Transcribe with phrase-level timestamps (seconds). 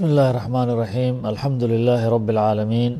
[0.00, 2.92] بسم الله الرحمن الرحيم الحمد لله رب العالمين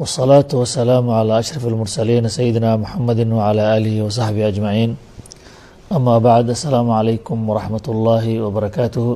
[0.00, 4.90] والصلاة والسلام على أشرف المرسلين سيدنا محمد وعلى آله وصحبه أجمعين
[5.96, 9.06] أما بعد السلام عليكم ورحمة الله وبركاته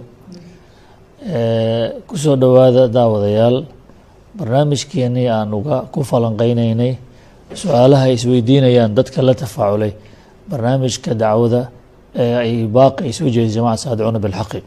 [2.08, 3.56] kusoo dhowaada daawadayaal
[4.38, 6.92] barnaamijkeenii aan uga ku falanqeyneynay
[7.62, 9.92] su-aalaha ay isweydiinayaan dadka la tafaaculay
[10.50, 11.62] barnaamijka dacwada
[12.22, 14.60] ee ay baaqi ay soo jeedisay jamaca saadicuna bilxaqi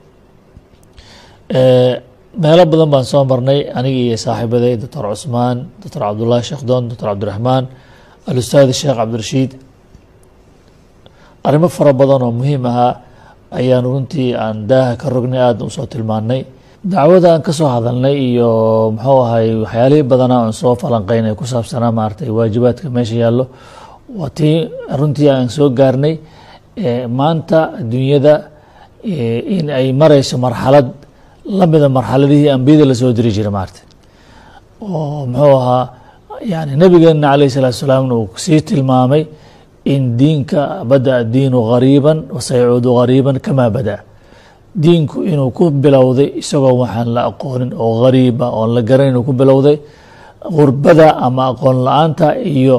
[2.43, 3.61] meelo badan baan soo marnay.
[3.79, 7.65] Anigi iyo saaxiibaday doctor cusmaan doctor cabdullahi sheekh doon doctor cabdiraxmaan
[8.29, 9.51] alustaadi sheekh cabdirashiid.
[11.47, 12.93] Arrimo fara badan oo muhiim ahaa
[13.59, 16.41] ayaan runtii aan daaha ka rognay aada u soo tilmaanay
[16.85, 18.51] dacwada aan ka soo hadalnay iyo
[18.95, 23.45] muxuu ahay waxyaalihii badanaa aan soo falanqeynay ku saabsanaa maaragtay waajibaadka meesha yaallo
[24.19, 24.57] waa tii
[24.99, 26.15] runtii aan soo gaarnay.
[27.19, 28.35] Maanta adduunyada
[29.57, 30.87] in ay mareyso marxalad
[31.49, 33.81] lamida marxaladihii ambiyada la soo diri jiray maarata
[34.83, 35.85] oo muxuu ahaa
[36.53, 39.23] yani nabigeena alayh salaatu salaamna uu sii tilmaamay
[39.93, 43.97] in diinka bada diinu gariiba wasayacuudu gariiba kamaa bada.
[44.83, 49.33] Diinku inuu ku bilowday isagoo waxaan la aqoonin oo gariiba oon la garanin uu ku
[49.41, 49.77] bilowday
[50.57, 52.77] gurbada ama aqoon la'aanta iyo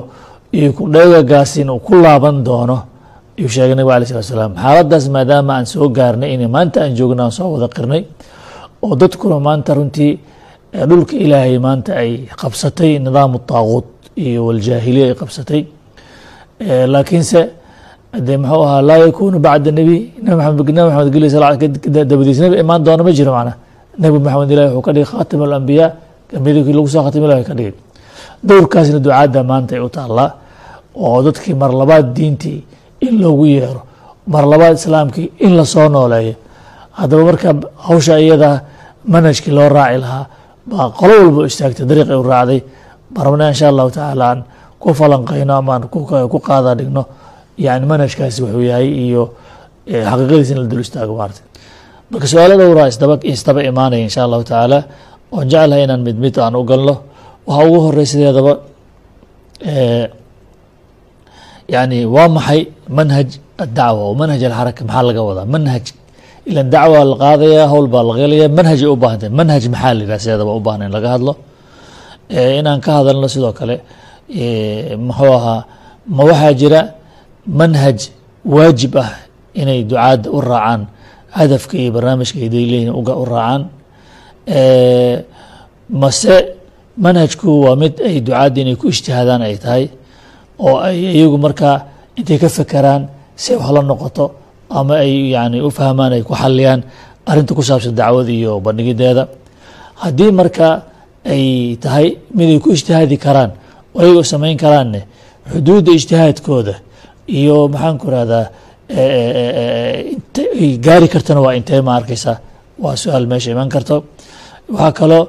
[0.57, 2.77] iyo kudheegagaas inuu ku laaban doono
[3.37, 7.21] ayuu sheegay nabig alay slat slaam xaaladaas maadaama aan soo gaarnay in maanta aan joogna
[7.27, 8.01] aan soo wada qirnay
[8.85, 10.11] oo dadkuna maanta runtii
[10.89, 13.87] dhulka ilaahay maanta ay qabsatay nidaamu taaquut
[14.25, 15.61] iyo waljaahiliya ay qabsatay.
[16.93, 17.41] Laakiinse
[18.25, 21.29] de muxuu ahaa laa yakunu bacda nebi nabi maxamed geli
[22.09, 23.53] dabadiis nebi imaan doona ma jiro macna.
[24.01, 25.89] Nebi maxamed ilahi wuxuu ka dhigay khaatim alambiyaa
[26.37, 27.73] ambiyadii lagu soo khatim ilahi ka dhigay.
[28.47, 30.29] Dowrkaasna ducaadda maanta ay u taallaa
[30.95, 32.59] oo dadkii mar labaad diintii
[33.07, 33.81] in loogu yeero
[34.27, 36.33] mar labaad islaamkii in la soo nooleeyo
[37.01, 37.49] haddaba marka
[37.87, 38.49] hawsha iyada
[39.13, 40.25] manhajkii loo raaci lahaa
[40.69, 42.59] baa qolo walba istaagtay dariiq ay u raacday.
[43.15, 44.39] Barabna insha allahu tacaala aan
[44.81, 45.83] ku falanqeyno amaan
[46.33, 47.03] ku qaada dhigno.
[47.65, 49.23] Yani manhajkaasi wuxuu yahay iyo
[50.09, 51.41] xaqiiqadiisa in la dul istaago maarata
[52.11, 54.79] marka su'aalo dhowraa isdaba isdaba imaanaya insha allahu tacaala
[55.35, 56.95] oon jeclahay inaan mid mid aan u galno.
[57.47, 58.53] Waxaa ugu horey sideedaba
[61.73, 62.61] yani waa maxay
[62.97, 63.29] manhaj
[63.63, 65.45] addacwa oo manhaj alxaraka maxaa laga wadaa?
[65.55, 65.85] Manhaj
[66.45, 70.01] ilan dacwa la qaadaya howl baa la qeelaya manhaj ay u baahantay manhaj maxaa la
[70.03, 71.33] yidhah sideedaba u baahna in laga hadlo
[72.59, 73.75] inaan ka hadalno sidoo kale
[75.07, 75.61] muxuu ahaa
[76.15, 76.81] ma waxaa jira
[77.59, 77.99] manhaj
[78.55, 79.09] waajib ah
[79.61, 80.81] inay ducaadda u raacaan
[81.37, 82.89] hadafka iyo barnaamijka ay leeyihiin
[83.21, 83.61] u raacaan
[86.01, 86.35] mase
[87.05, 89.85] manhajku waa mid ay ducaadda inay ku ijtihaadaan ay tahay
[90.65, 91.75] oo ay iyagu markaa
[92.19, 93.01] intay ka fekeraan
[93.41, 94.25] si wax la noqoto
[94.69, 96.81] ama ay yani u fahmaan ay ku xaliyaan
[97.29, 99.23] arrinta ku saabsan dacwada iyo bandhigideeda.
[100.03, 100.67] Haddii marka
[101.33, 102.07] ay tahay
[102.37, 103.51] mid ay ku ijtihaadi karaan
[103.95, 105.01] oo ayagoo samayn karaanne
[105.51, 106.75] xuduudda ijtihaadkooda
[107.39, 108.45] iyo maxaan ku rahdaa
[108.99, 112.33] ay gaari kartana waa intee ma arkeysa
[112.83, 113.95] waa su'aal meesha iman karto.
[114.73, 115.23] Waxaa kaloo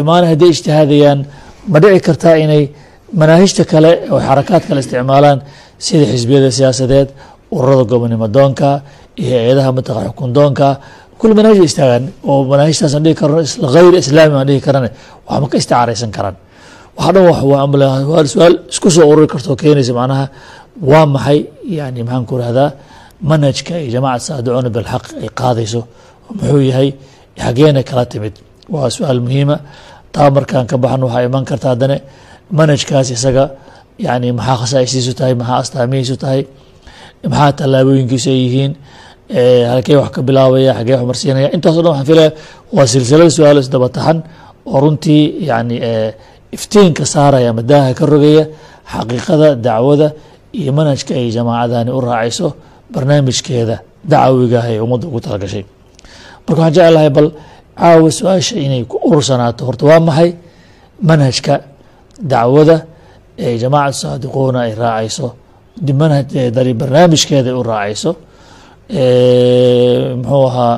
[0.00, 1.20] imaan hadday ijtihaadayaan
[1.72, 2.62] ma dhici kartaa inay
[3.20, 5.38] manaahijta kale oo xarakaad kale isticmaalaan
[5.86, 7.08] sida xisbiyada siyaasadeed
[7.54, 8.68] ururada gobonimo doonka
[9.22, 10.68] iyo hay'adaha mataqa xukun doonka.
[11.18, 13.36] Kul manaahij istaagaan oo manaahijtaas aan dhihi karno
[13.74, 14.88] hayr islaami aan dhihi karane
[15.28, 16.36] waxma ka isticaaraysan karaan.
[16.96, 17.24] Waxa dhan
[18.10, 20.24] waa su'aal isku soo ururi karto keenaysa macnaha
[20.90, 21.38] waa maxay?
[21.78, 22.68] Yani maxaan ku rahdaa
[23.30, 25.80] manhajka iyo jamacat saadicuuna bilxaq ay qaadayso
[26.36, 26.88] muxuu yahay
[27.42, 28.34] xageena kala timid.
[28.74, 29.56] Waa su'aal muhiima.
[30.14, 31.96] Taa markaan ka baxan waxaa iman karta haddana
[32.58, 33.44] manhajkaas isaga
[34.06, 36.40] yani maxaa khasaa'isiisu tahay maxaa astaamihiisu tahay
[37.30, 38.72] maxaa tallaabooyinkiisu ay yihiin
[39.72, 41.48] halkee wax ka bilaabaya xagee wax marsiinaya?
[41.56, 42.30] Intaaso dhan waxaan filaya
[42.76, 44.18] waa silsilada su'aalo isdaba taxan
[44.66, 45.76] oo runtii yani
[46.56, 48.44] iftiinka saaraya ama daaha ka rogaya
[48.92, 50.08] xaqiiqada dacwada
[50.52, 52.48] iyo manhajka ay jamaacadani u raacayso
[52.92, 53.76] barnaamijkeeda
[54.12, 55.64] dacwigaah ee ummadda ugu talagashay.
[56.46, 57.28] Marka waxaan jeclahay bal
[57.80, 60.30] caawa su'aasha inay ku urursanaato horta waa maxay?
[61.08, 61.54] Manhajka
[62.32, 62.76] dacwada
[63.44, 65.26] ee jamaacatu saadiquuna ay raacayso
[66.00, 66.26] manhaj
[66.80, 68.10] barnaamijkeeda ay u raacayso
[70.22, 70.76] muxuu ahaa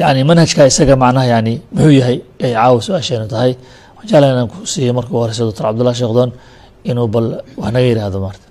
[0.00, 3.52] yani manhajka isaga macnaha yani muxuu yahay ay caawa su'aasheenu tahay.
[3.96, 4.56] Waxaan jeclahay inaan ku
[4.98, 6.30] marka ugu horeysa doctor cabdullah sheekh doon
[6.90, 7.26] inuu bal
[7.60, 8.46] wax naga yidhaahdo maarta.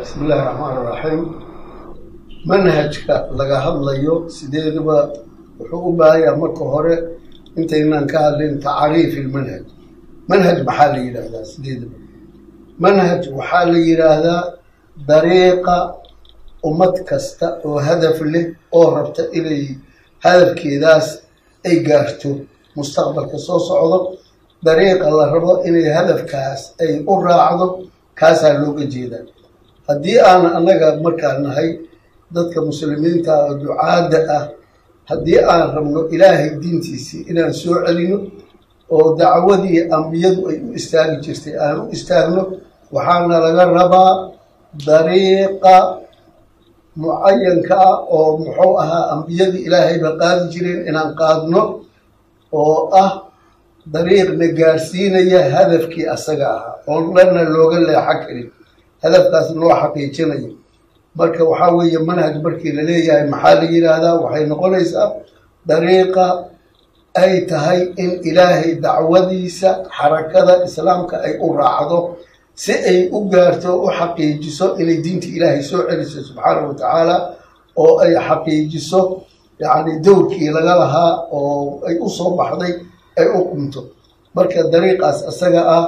[0.00, 1.20] Bismi illaahi raxmaan iraxiim
[2.50, 4.96] manhajka laga hadlayo sideedaba
[5.58, 6.94] wuxuu u baahayaa marka hore
[7.58, 9.64] intaynaan ka hadlin tacriif ilmanhaj
[10.30, 11.96] manhaj maxaa la yidhaahdaa sideedaba
[12.78, 14.42] manhaj waxaa la yidhaahdaa
[15.08, 15.76] dariiqa
[16.68, 19.62] ummad kasta oo hadaf leh oo rabta inay
[20.24, 21.06] hadafkeedaas
[21.68, 22.30] ay gaarto
[22.76, 23.98] mustaqbalka soo socdo.
[24.66, 27.66] Dariiqa la rabo inay hadafkaas ay u raacdo
[28.18, 29.24] kaasaa looga jeedaa
[29.88, 31.68] haddii aan annaga markaa nahay
[32.34, 34.44] dadka muslimiinta ducaadda ah
[35.10, 38.18] haddii aan rabno ilaahay diintiisii inaan soo celino
[38.94, 42.42] oo dacwadii ambiyadu ay u istaagi jirtay aan u istaagno
[42.94, 44.12] waxaana laga rabaa
[44.86, 45.74] dariiqa
[47.00, 51.62] mucayanka ah oo muxuu ahaa ambiyadii ilaahayba qaadi jireen inaan qaadno
[52.60, 53.10] oo ah
[53.94, 58.48] dariiqna gaarsiinaya hadafkii asaga ahaa oon dhanna looga leexo karin.
[59.02, 60.50] Hadafkaas loo xaqiijinayo.
[61.18, 65.08] Marka waxaa weeye manhaj markii la leeyahay maxaa la yidhaahdaa waxay noqonaysaa
[65.68, 66.24] dariiqa
[67.14, 71.98] ay tahay in ilaahay dacwadiisa xarakada islaamka ay u raacdo
[72.62, 77.16] si ay u gaarto u xaqiijiso inay diinta ilaahay soo celiso subxaanahu wa tacaala
[77.82, 79.00] oo ay xaqiijiso
[79.62, 82.72] yacni dowrkii laga lahaa oo ay u soo baxday
[83.20, 83.80] ay u qumto
[84.36, 85.84] marka dariiqaas isaga ah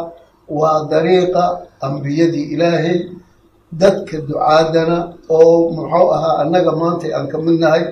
[0.59, 1.45] waa dariiqa
[1.87, 2.99] ambiyadii ilaahay
[3.81, 4.99] dadka ducaadana
[5.39, 7.83] oo muxuu ahaa annaga maanta aan ka mid nahay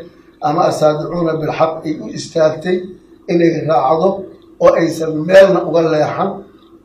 [0.48, 2.76] ama asaadicuuna bilxaq ay u istaagtay
[3.34, 4.08] inay raacdo
[4.64, 6.30] oo aysan meelna uga leexan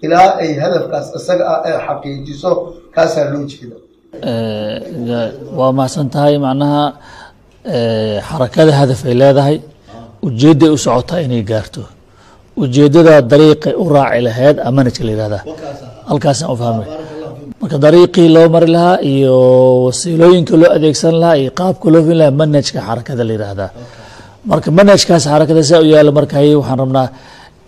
[0.06, 2.50] ilaa ay hadafkaas isaga ah ay xaqiijiso
[2.96, 3.78] kaasaa loo jeeda
[5.58, 6.84] waa mahadsan tahay macnaha
[8.30, 9.58] xarakada hadaf ay leedahay
[10.28, 11.82] ujeedday u socotaa inay gaarto.
[12.64, 15.42] Ujeedada dariiqay u raaci lahayd amanajka la yihahdaa
[16.10, 16.88] halkaasaan u fahmay.
[17.62, 19.36] Marka dariiqii loo mari lahaa iyo
[19.86, 23.70] wasiilooyinka loo adeegsan lahaa iyo qaabka loo fin lahaa manhajka xarakada la yihahdaa
[24.50, 27.08] marka manhajkaas xarakada saa u yaalla marka haye waxaan rabnaa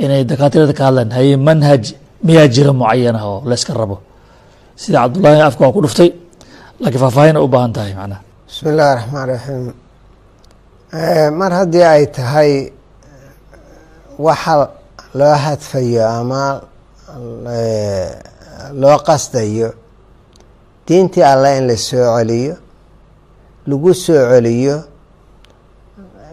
[0.03, 1.09] inay dakaatirada ka hadlaan.
[1.17, 1.83] Haye manhaj
[2.27, 3.95] miyaa jira mucayan ah oo layska rabo.
[4.81, 6.09] Sida cabdullaahi afka waa ku dhuftay
[6.81, 9.63] laakiin faahfaahin u baahan tahay macnaha bismi illaahi raxmaan raxiim
[11.39, 12.51] mar haddii ay tahay
[14.25, 14.53] waxa
[15.19, 16.41] loo hadfayo ama
[18.81, 19.69] loo qasdayo
[20.87, 22.55] diintii allah in la soo celiyo
[23.69, 24.75] lagu soo celiyo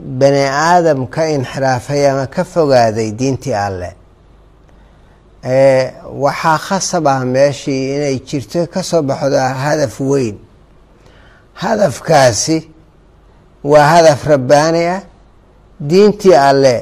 [0.01, 3.95] bani aadam ka inxiraafay ama ka fogaaday diintii alleh
[6.25, 10.37] waxaa khasab ah meeshii inay jirto ka soo baxdo hadaf weyn.
[11.63, 12.59] Hadafkaasi
[13.65, 15.03] waa hadaf rabbaani ah.
[15.81, 16.77] Diintii alle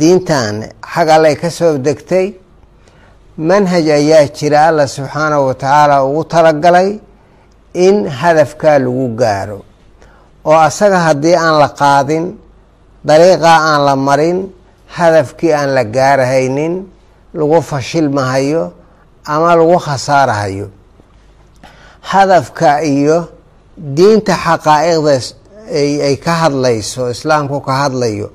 [0.00, 0.54] diintan
[0.92, 2.34] xag alleh ka soo degtay.
[3.38, 6.98] Manhaj ayaa jira allah subxaanahu wa tacaala ugu talagalay
[7.74, 9.58] in hadafkaa lagu gaaro
[10.48, 12.24] oo asaga haddii aan la qaadin
[13.08, 14.38] dariiqaa aan la marin
[14.96, 16.74] hadafkii aan la gaarahaynin
[17.38, 18.62] lagu fashilmahayo
[19.34, 20.66] ama lagu khasaarahayo
[22.10, 23.18] hadafka iyo
[23.96, 25.14] diinta xaqaa'iqda
[26.08, 28.28] ay ka hadlayso islaamku ka hadlayo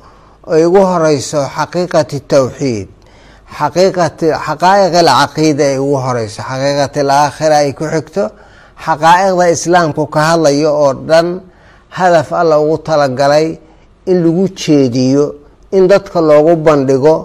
[0.54, 2.88] ay ugu horeyso xaqiiqati tawxiid
[3.58, 8.24] xaqaa'iq alcaqiida ay ugu horeyso xaqiiqati alaakhira ay ku xigto
[8.86, 11.28] xaqaa'iqda islaamku ka hadlayo oo dhan
[11.90, 13.58] hadaf alla ugu talagalay
[14.06, 15.36] in lagu jeediyo
[15.72, 17.16] in dadka loogu bandhigo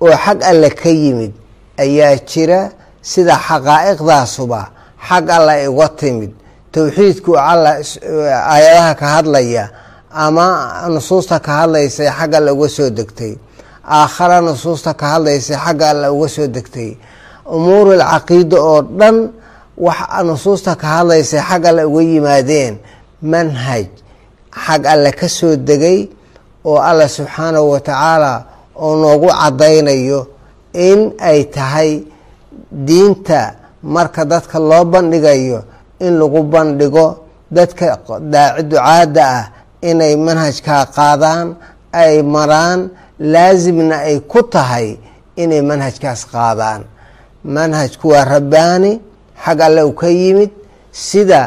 [0.00, 1.32] oo xag alle ka yimid
[1.78, 2.60] ayaa jira
[3.02, 4.60] sida xaqaa'iqdaasuba
[5.08, 6.32] xag alla uga timid.
[6.72, 7.72] Towxiidku alla
[8.52, 9.64] aayadaha ka hadlaya
[10.10, 10.46] ama
[10.88, 13.34] nusuusta ka hadlaysa xag alla uga soo degtay.
[13.84, 16.96] Aakhara nusuusta ka hadlaysa xagga alla uga soo degtay.
[17.46, 19.16] Umuur alcaqiida oo dhan
[19.76, 22.74] wax nusuusta ka hadlaysa xag alle uga yimaadeen
[23.22, 23.86] manhaj
[24.62, 25.98] xag alle ka soo degay
[26.68, 28.32] oo alla subxaanahu wa tacaala
[28.84, 30.20] oo noogu caddaynayo
[30.88, 31.90] in ay tahay
[32.86, 33.40] diinta
[33.82, 35.60] marka dadka loo bandhigayo
[36.00, 37.06] in lagu bandhigo
[37.56, 37.98] dadka
[38.32, 39.44] daaci ducaadda ah
[39.90, 41.46] inay manhajkaa qaadaan
[42.02, 42.80] ay maraan
[43.32, 44.88] laasimna ay ku tahay
[45.42, 46.82] inay manhajkaas qaadaan.
[47.56, 48.92] Manhajku waa rabbaani
[49.44, 50.50] xag alle u ka yimid
[50.90, 51.42] sida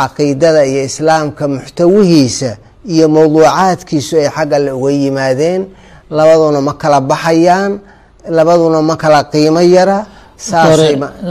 [0.00, 2.50] caqiidada iyo islaamka muxtawihiisa
[2.94, 5.62] iyo mawduucaadkiisu ay xag alle uga yimaadeen
[6.18, 7.72] labaduna ma kala baxayaan
[8.36, 9.98] labaduna ma kala qiimo yara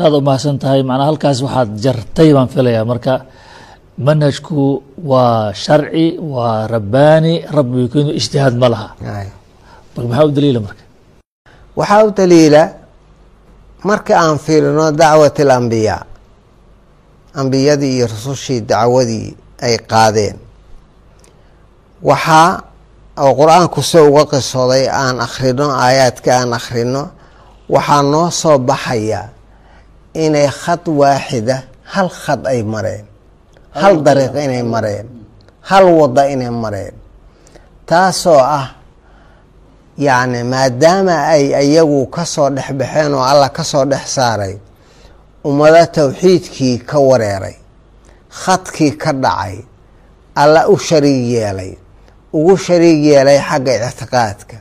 [0.04, 2.86] aad u mahadsan tahay macnaa halkaas waxaad jartay baan filayaa.
[2.92, 3.14] Marka
[4.08, 4.62] manhajku
[5.12, 8.88] waa sharci waa rabbaani rabbi kenu ijtihaad ma laha.
[9.96, 10.84] Maxaa u daliila marka?
[11.80, 12.62] Waxaa u daliila
[13.90, 16.02] marka aan fiirino dacwat alambiyaa
[17.40, 19.30] ambiyadii iyo rusushii dacwadii
[19.66, 20.38] ay qaadeen.
[22.10, 22.52] Waxaa
[23.24, 27.04] oo qur'aanku se uga qisooday aan akhrino aayaadka aan akhrino
[27.74, 29.22] waxaa noo soo baxaya
[30.24, 31.58] inay khad waaxida
[31.94, 33.06] hal khad ay mareen.
[33.80, 35.08] Hal dariiq inay mareen.
[35.70, 36.96] Hal wada inay mareen.
[37.90, 38.68] Taasoo ah
[40.06, 44.56] yacni maadaama ay iyagu ka soo dhex baxeen oo alla ka soo dhex saaray
[45.48, 47.56] ummado towxiidkii ka wareeray
[48.42, 49.56] khadkii ka dhacay
[50.42, 51.72] alla u shariig yeelay
[52.38, 54.58] ugu shariig yeelay xagga ictiqaadka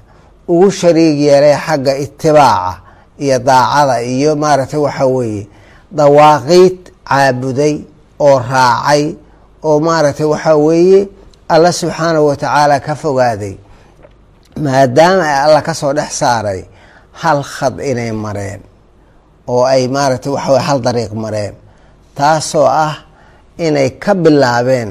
[0.52, 2.74] ugu shariig yeelay xagga itibaaca
[3.24, 5.44] iyo daacada iyo maaragtay waxa weeye
[5.98, 7.74] dawaaqiid caabuday
[8.26, 9.04] oo raacay
[9.68, 11.00] oo maaragtay waxaa weeye
[11.48, 13.54] alla subxaanahu watacaala ka fogaaday.
[14.64, 16.60] Maadaama ay alla ka soo dhex saaray
[17.20, 18.60] hal khad inay mareen
[19.52, 21.54] oo ay maaragtay waxa weye hal dariiq mareen.
[22.16, 22.94] Taasoo ah
[23.66, 24.90] inay ka bilaabeen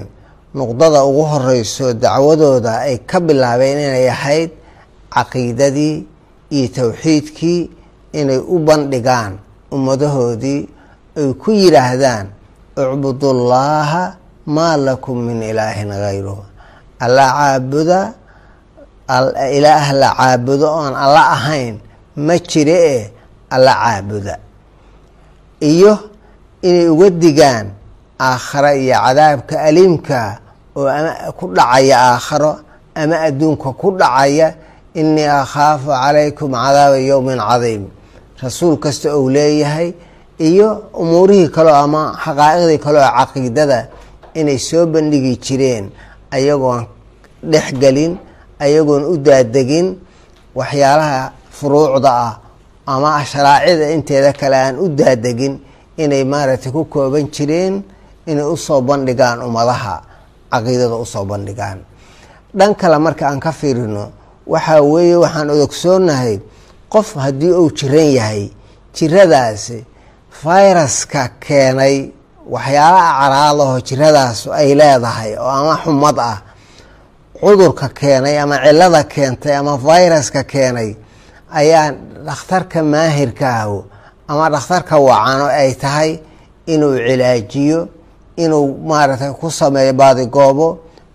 [0.55, 4.51] nuqdada ugu horeyso dacwadooda ay ka bilaabeen inay ahayd
[5.13, 5.95] caqiidadii
[6.57, 7.61] iyo towxiidkii
[8.19, 9.33] inay u bandhigaan
[9.75, 10.61] ummadahoodii
[11.19, 12.25] ay ku yidhaahdaan
[12.77, 14.03] icbudullaaha
[14.55, 16.41] maa lakum min ilaahin hayruh
[17.05, 17.99] alla caabuda
[19.57, 21.75] ilaah la caabudo oon alla ahayn
[22.25, 22.99] ma jire e
[23.55, 24.33] alla caabuda
[25.71, 25.93] iyo
[26.67, 27.67] inay uga digaan
[28.19, 30.19] aakhare iyo cadaabka aliimka
[30.75, 32.51] oo ama ku dhacaya aakharo
[32.95, 34.47] ama adduunka ku dhacaya
[34.99, 37.83] inii akhaafu calaykum cadaaba yowmin cadiim.
[38.43, 39.93] Rasuul kasta ou leeyahay
[40.39, 40.69] iyo
[41.01, 43.79] umuurihii kaleo ama xaqaa'iqdii kaleo caqiidada
[44.39, 45.85] inay soo bandhigi jireen
[46.35, 46.83] ayagoon
[47.51, 48.13] dhexgelin
[48.59, 49.87] ayagoon u daadegin
[50.57, 52.33] waxyaalaha furuucda ah
[52.87, 55.59] ama sharaacida inteeda kale aan u daadegin
[55.97, 57.83] inay maaragtay ku kooban jireen
[58.27, 59.95] inay u soo bandhigaan ummadaha
[60.51, 61.79] caqiidada u soo bandhigaan.
[62.57, 64.05] Dhan kale marka aan ka fiirino
[64.47, 66.35] waxaa weeye waxaan odogsoonahay
[66.93, 68.43] qof haddii uu jiran yahay
[68.95, 69.85] jiradaasi
[70.41, 71.95] fayraska keenay
[72.53, 76.37] waxyaalaha caraadaho jiradaas ay leedahay oo ama xumad ah
[77.39, 80.89] cudurka keenay ama cilada keentay ama fayraska keenay
[81.53, 81.91] ayaa
[82.25, 83.83] dhakhtarka maahirka ahu
[84.27, 86.11] ama dhakhtarka wacano ay tahay
[86.65, 87.87] inuu cilaajiyo
[88.37, 90.67] inuu maaragtay ku sameeyo baadigoobo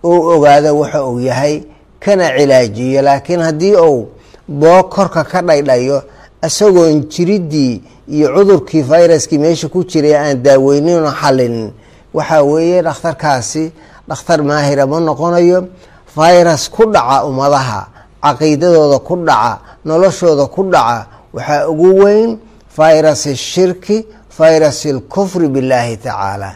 [0.03, 1.63] uu ogaado waxa uu yahay
[1.99, 3.01] kana cilaajiyo.
[3.01, 4.07] Laakiin haddii uu
[4.47, 6.03] boog korka ka dhaydhayo
[6.47, 11.71] isagoon jiridii iyo cudurkii fayraskii meesha ku jiray aan daaweyninoo xalinin
[12.13, 13.71] waxaa weeye dhakhtarkaasi
[14.07, 15.67] dhakhtar maahira ma noqonayo
[16.15, 17.87] fayras ku dhaca ummadaha
[18.23, 22.29] caqiidadooda ku dhaca noloshooda ku dhaca waxaa ugu weyn
[22.77, 23.97] fayras shirki
[24.37, 26.49] fayras alkufri billaahi tacaala.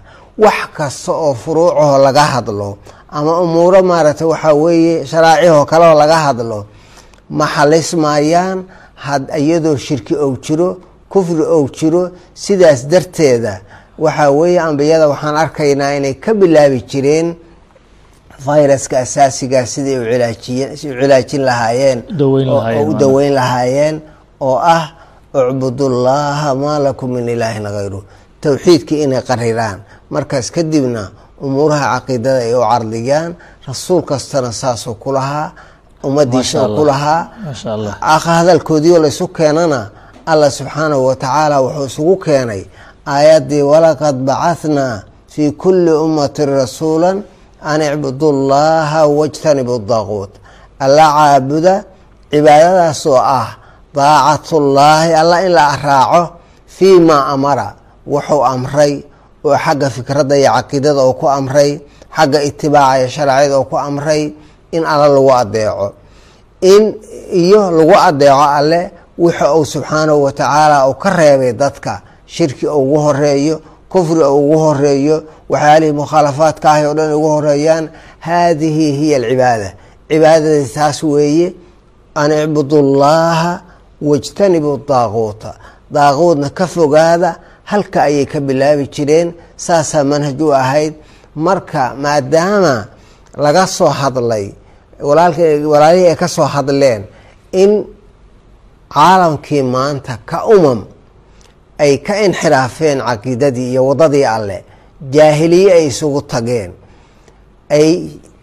[0.43, 2.77] Wax kasta oo furuucaho laga hadlo
[3.17, 6.59] ama umuuro maaragtay waxaa weeye sharaacihoo kaleoo laga hadlo
[7.37, 8.59] ma xalismayaan
[9.39, 10.77] iyadoo shirki ou jiro
[11.09, 12.11] kufri ou jiro.
[12.33, 13.53] Sidaas darteeda
[13.99, 17.27] waxaa weeye ambiyada waxaan arkaynaa inay ka bilaabi jireen
[18.45, 20.05] fayraska asaasigaa siday u
[20.81, 21.99] cilaajin lahaayeen
[22.81, 23.95] oo u daweyn lahaayeen
[24.47, 24.83] oo ah
[25.33, 27.99] ucbudullaaha maa lakum min ilaahin hayru
[28.41, 29.79] towxiidkii inay qariraan
[30.13, 31.03] markaas kadibna
[31.45, 33.31] umuuraha caqiidada ay u cardiyaan
[33.67, 35.47] rasuul kastana saasuu ku lahaa
[36.07, 37.21] ummadiisa ku lahaa.
[38.39, 39.79] Hadalkoodiioo laysu keenana
[40.31, 42.61] allah subxaanahu watacaala wuxuu isugu keenay
[43.13, 44.95] aayaddii walaqad bacahnaa
[45.33, 47.09] fii kulli ummatin rasuula
[47.71, 50.31] an icbudu llaha wajtanibu daaquut
[50.83, 51.75] alla caabuda
[52.31, 53.47] cibaadadaasoo ah
[53.95, 56.21] daacatullaahi alla in la raaco
[56.67, 57.67] fii maa amara
[58.07, 58.93] wuxuu amray
[59.45, 61.71] oo xagga fikradda iyo caqiidada uu ku amray
[62.17, 64.33] xagga itibaaca iyo sharciyada uu ku amray
[64.71, 65.87] in alla lagu adeeco
[66.61, 66.83] in
[67.31, 68.81] iyo lagu adeeco alle
[69.17, 73.61] wixi uu subxaanahu watacaala uu ka reebay dadka shirki ugu horeeyo
[73.93, 75.17] kufri ugu horeeyo
[75.51, 77.85] waxyaalihii mukhaalafaadka ahi oo dhan ugu horeeyaan
[78.27, 79.69] haadihi hiya alcibaada.
[80.09, 81.47] Cibaadadii taas weeye
[82.21, 83.53] an icbudu llaaha
[84.09, 85.51] wajtanibu daaquuta.
[85.95, 87.29] Daaquudna ka fogaada
[87.71, 89.29] halka ayay ka bilaabi jireen
[89.65, 90.93] saasaa manhaj u ahayd.
[91.35, 92.75] Marka maadaama
[93.37, 94.45] laga soo hadlay
[95.01, 97.01] walaalihii ay ka soo hadleen
[97.51, 97.71] in
[98.93, 100.79] caalamkii maanta ka umam
[101.83, 104.61] ay ka inxiraafeen caqiidadii iyo waddadii alleh
[105.13, 106.71] jaahiliye ay isugu tageen
[107.77, 107.89] ay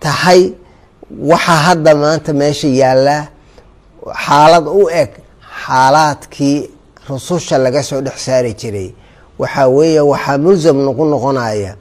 [0.03, 0.43] tahay
[1.31, 3.23] waxaa hadda maanta meesha yaallaa
[4.27, 5.11] xaalad u eg
[5.65, 6.59] xaalaadkii
[7.09, 8.89] rususha laga soo dhex saari jiray.
[9.41, 11.73] Waxaa weeye waxaa mulsam noqu noqonaya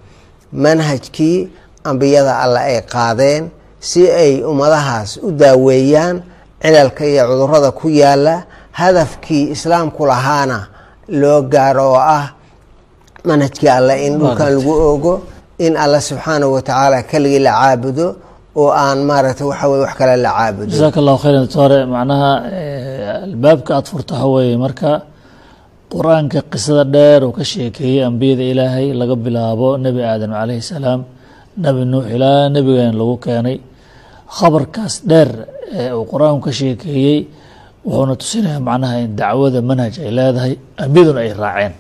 [0.63, 1.37] manhajkii
[1.89, 3.43] ambiyada alle ay qaadeen
[3.79, 6.15] si ay ummadahaas u daaweeyaan
[6.61, 8.35] cilalka iyo cudurrada ku yaalla
[8.71, 10.67] hadafkii islaamku lahaana
[11.21, 12.25] loo gaaro oo ah
[13.29, 15.13] manhajkii alle in dhulkan lagu ogo
[15.65, 18.07] in alle subxaanahu watacaala keligii la caabudo
[18.61, 20.69] oo aan maaragtay waxa weye wax kale la caabudo.
[20.73, 22.31] Jasaaka allahu khayran doctore macnaha
[23.27, 24.91] albaabka aada furta waxa weeye marka
[25.93, 31.01] qur'aanka qisada dheer uu ka sheekeeyey ambiyada ilaahay laga bilaabo nebi aadam calayhi salaam
[31.65, 33.57] nebi nuux ilaa nebigan lagu keenay.
[34.37, 35.29] Khabarkaas dheer
[35.79, 37.17] ee uu qur'aanku ka sheekeeyey
[37.85, 41.73] wuxuuna tusinayaa macnaha in dacwada manhaj ay leedahay ambiyaduna ay raaceen.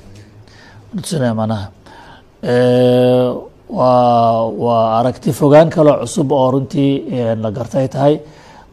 [1.03, 1.65] Tusinaya macnaha
[3.69, 6.91] waa waa aragti fogaan kaloo cusub oo runtii
[7.41, 8.15] la gartay tahay.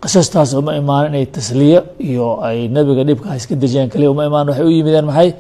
[0.01, 1.79] Qisastaas uma imaan inay tasliye
[2.09, 5.31] iyo ay nebiga dhibka iska dejiyaan kaliya uma imaan waxay u yimideen maxay?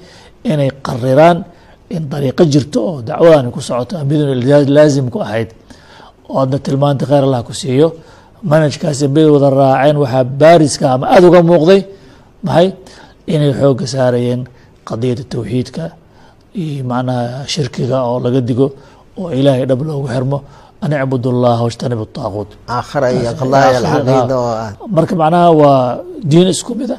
[0.45, 1.45] Inay qariraan
[1.90, 5.49] in dariiqo jirto oo dacwadani ku socoto ambiyaduna laazim ku ahayd.
[6.28, 7.88] Oo adna tilmaanta kheyr allah ku siiyo
[8.51, 11.81] manhajkaas ambiyada wada raaceen waxaa baariska ama aada uga muuqday
[12.48, 12.67] maxay
[13.34, 14.41] inay xoogga saarayeen
[14.89, 15.84] qadiyadda towxiidka
[16.63, 18.67] iyo macnaha shirkiga oo laga digo
[19.20, 20.38] oo ilaahay dhab loogu xirmo
[20.84, 25.79] an icbud اllaha wاjtanib الطaaquut aakhira iyo qadaaya alcaqiida oo ah marka macnaha waa
[26.31, 26.98] diin isku mida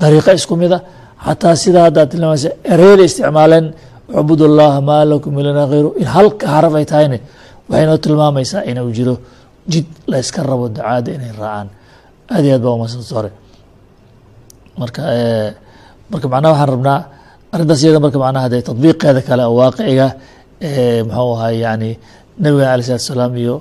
[0.00, 0.78] dariiqo isku mida
[1.26, 3.66] xataa sida haddaad tilmaamaysa ereyda isticmaaleen
[4.16, 7.18] cbud اllaha maa lakum ilana hayru in halka xaraf ay tahayne
[7.70, 9.14] waxay noo tilmaamaysaa inuu jiro
[9.67, 11.69] jid la yska rabo ducaada inay raacaan.
[12.31, 13.31] Aad iyo aad baa umadsanta hore
[14.77, 15.01] marka
[16.11, 16.99] marka macnaha waxaan rabnaa
[17.51, 20.07] arrintaas iyada marka macnaha dee tadbiiqeeda kale oo waaqiciga
[21.07, 21.89] muxuu ahay yani
[22.39, 23.55] nabiga alay salatu salaam iyo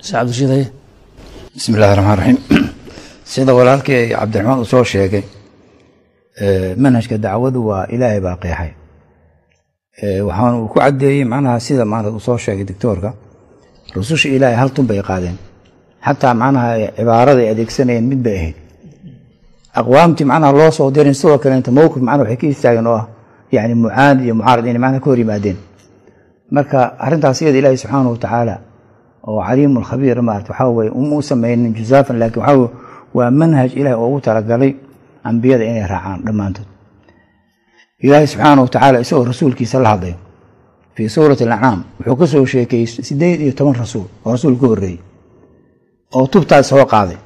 [0.00, 0.66] sheekh cabdishiid haye
[1.54, 2.38] bismi illahi raxmaan raxiim
[3.32, 5.24] sida walaalkii cabdiraxmaan uu soo sheegay
[6.84, 8.72] manhajka dacwadu waa ilaahay baa qeexay.
[10.28, 13.14] Waxaana uu ku caddeeyey macnaha sida maanta uu soo sheegay doctoorka
[13.94, 15.36] rususha ilaahay hal tun bay qaadeen.
[16.06, 18.56] Xataa macnaha cibaarada ay adeegsanayeen mid bay ahayd.
[19.78, 23.06] Aqwaamtii macnaha loo soo dirin sidoo kaleenta mowqif macnaha waxay ka istaageen oo ah
[23.52, 25.56] yani mucaad iyo mucaarad inay macnaha ka hor yimaadeen.
[26.50, 28.54] Marka arrintaas iyada ilaahi subxaana wa tacaala
[29.26, 32.68] oo caliimu lkhabiir maarata waxaa weye uma u sameynin juzaafan laakiin waxaa
[33.14, 34.72] waa manhaj ilahi oo ugu talagalay
[35.24, 36.66] ambiyada inay raacaan dhammaantood.
[38.04, 40.14] Ilaahi subxaana wa tacaala isagoo rasuulkiisa la hadlayo
[40.94, 44.98] fii suurati alacnaam wuxuu ka soo sheekeeyey sideed iyo toban rasuul oo rasuul ka horreeyey
[46.14, 47.18] oo tubtaas soo qaaday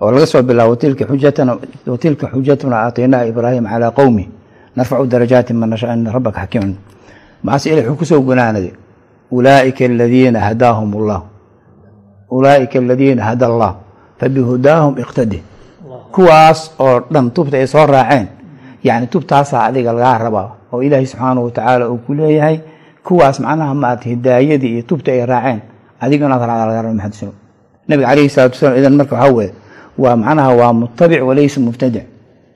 [0.00, 0.70] oo laga soo bilaabo
[1.86, 4.28] watilka xujatuna aataynaha ibraahim calaa qowmi
[4.76, 6.76] narfacu darajaati man nashaa ina rabbaka xakiimun
[7.42, 8.72] maase ilahi wuxuu ku soo gunaanaday
[9.30, 11.22] ulaaika aladiina hadaahum allah
[12.30, 13.72] ulaaika aladiina hada allah
[14.18, 15.42] fabihudaahum iqtadi
[16.14, 18.28] kuwaas oo dhan tubta ay soo raaceen
[18.84, 22.58] yani tubtaasaa adiga lagaa rabaa oo ilaahi subxaana wa uu ku leeyahay
[23.06, 25.60] kuwaas macnaha maarata hidaayadii iyo tubta ay raaceen.
[26.00, 27.32] Raba maxamed
[27.88, 29.52] nabiga calayhi salatu wasalam idan marka waxaa weye
[29.98, 32.04] waa macnaha waa mutabic walaysa mubtadic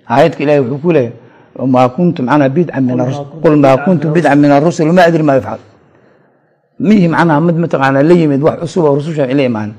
[0.09, 2.97] aayadka ilahi wuxuu ku leeyahay ma kuntu manaa bidca min
[3.43, 5.61] qul maa kuntu bidca min arusul ma adri maa yufcal
[6.81, 9.71] mihi macnaha mid mataqaana la yimid wax cusub oo rususha la imaan.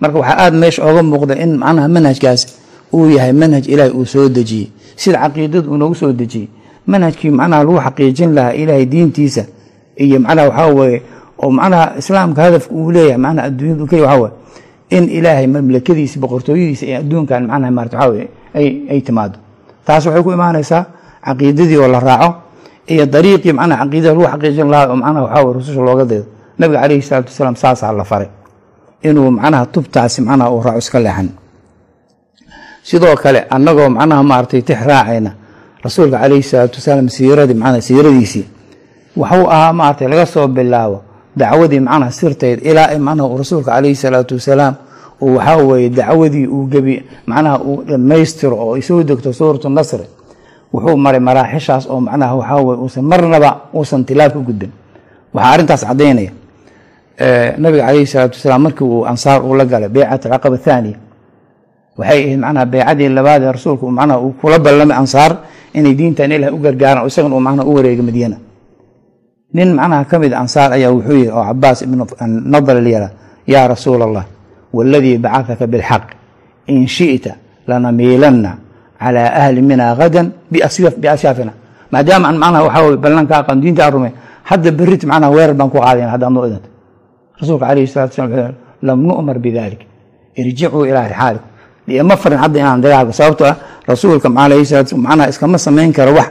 [0.00, 2.40] Marka waxaa aada meesha ooga muuqda in macnaha manhajkaas
[2.92, 4.72] uu yahay manhaj ilaahay uu soo dejiyey.
[4.96, 6.48] Sida caqiidada uu noogu soo dejiyey.
[6.86, 9.44] Manhajkii macnaha lagu xaqiijin lahaa ilaahay diintiisa
[10.04, 10.98] iyo macnaha waxaa weye
[11.42, 14.32] oo macnaha islaamka hadafka uu leeyahay macnaha adduunyadu keliya waxaa weye
[14.96, 18.26] in ilaahay mamlakadiisa boqortooyadiisa ee adduunkan macnaha maarata waxaa weye
[18.92, 19.36] ay timaado.
[19.86, 20.82] Taas waxay ku imaanaysaa
[21.26, 22.30] caqiidadii oo la raaco
[22.92, 26.26] iyo dariiqii macnaha caqiidada lagu xaqiijin lahaa oo macnaha waxaa weye rususha looga daydo
[26.58, 28.28] nabiga calayhi salaatu wasalaam saasaa la faray
[29.08, 31.28] inuu macnaha tubtaasi macnaha uu raaco iska leexan.
[32.82, 35.30] Sidoo kale annagoo macnaha maaragtay tix raacayna
[35.84, 38.44] rasuulka calayhi salaatu wasalaam siiradii macnaha siiradiisii
[39.16, 41.02] waxuu ahaa maaragtay laga soo bilaabo
[41.36, 44.74] dacwadii macnaha sirteed ilaa macnaha uu rasuulka calayhi salaatu wasalaam
[45.22, 50.06] uu waxaa weeye dacwadii uu gebi macnaha uu dhammaystiro oo ay degto suuratu nasri
[50.72, 54.70] wuxuu maray maraaxishaas oo macnaha waxaa weye uusan marnaba uusan tilaab ka gudbin.
[55.34, 56.30] Waxaa arrintaas caddaynaya
[57.58, 60.96] nabiga calayhi salaatu wasalaam markii uu ansaar uu la galay beycat alcaqaba thaaniya
[61.98, 65.36] waxay ahayd macnaha beycadii labaad ee rasuulku macnaha uu kula ballamay ansaar
[65.74, 68.36] inay diintan ilaah u gargaaraan oo isagana uu macnaha u wareegay madiina
[69.54, 72.04] nin macnaha ka mid ansaar ayaa wuxuu yihi oo cabaas ibnu
[72.52, 73.08] nadr lyara
[73.48, 74.24] yaa rasuula allah
[74.72, 76.04] waladii bacahaka bilxaq
[76.68, 77.32] in shi'ta
[77.68, 78.52] lanamiilanna
[79.00, 81.52] calaa ahli mina gadan biasyaafina.
[81.92, 84.12] Maadaama aan macnaha waxaa weye ballanka aqaan diinta aan rumay
[84.44, 86.68] hadda berit macnaha weerar baan ku qaadayna hadda adnoo idanta
[87.40, 89.80] rasuulka calayhi salatu wasalam wuxuu lam nu'mar bidalik
[90.36, 91.48] irjicuu ilaa rixaalikum.
[92.04, 93.56] Ma farin hadda inaan dagaalka sababto ah
[93.88, 96.28] rasuulka alayhi salatu macnaha iskama samayn karo wax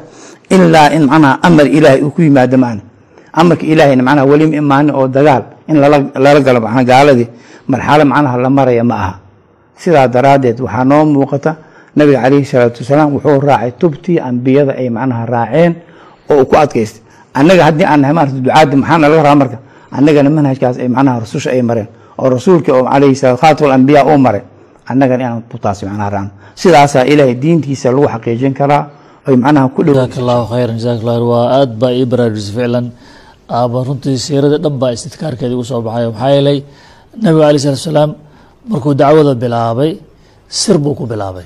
[0.54, 2.82] ilaa in macnaha amar ilaahay uu ku yimaado maana
[3.40, 5.78] amarka ilaahayna macnaha weli ma imaanin oo dagaal in
[6.24, 7.28] lala galo macnaha gaaladii
[7.72, 9.14] marxalo macnaha la maraya ma aha.
[9.78, 11.52] Sidaa daraaddeed waxaa noo muuqata
[11.96, 15.74] nabiga calayhi salaatu wasalaam wuxuu raacay tubtii ambiyada ay macnaha raaceen
[16.30, 17.02] oo uu ku adkaystay.
[17.38, 19.58] Annaga haddii aan nahay maarata ducaaddi maxaana laga rabaa marka?
[19.92, 24.42] Annagana manhajkaas ay macnaha rususha ay mareen oo rasuulka oo calayhi salaam anbiya uu maray
[24.90, 26.32] annagan inaan tubtaasi macnaha raacno.
[26.58, 28.90] Sidaasaa ilaahay diintiisa lagu xaqiijin karaa
[29.28, 32.86] oy macnaha ku dhow allahu khayran jazaak allah waa aad baa ii baraarujisay ficlan
[33.50, 36.06] aaba runtii siirada dhan baa istidkaarkeeda igu soo baxay.
[36.12, 36.58] Maxaa yeelay
[37.24, 38.12] nabiga alay salatu salaam
[38.72, 39.92] markuu dacwada bilaabay
[40.60, 41.46] sir buu ku bilaabay.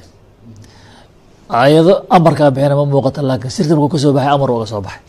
[1.50, 5.04] Ayado amarkaa bixina ma muuqata laakiin sirta markuu ka soo baxay amar uga soo baxay.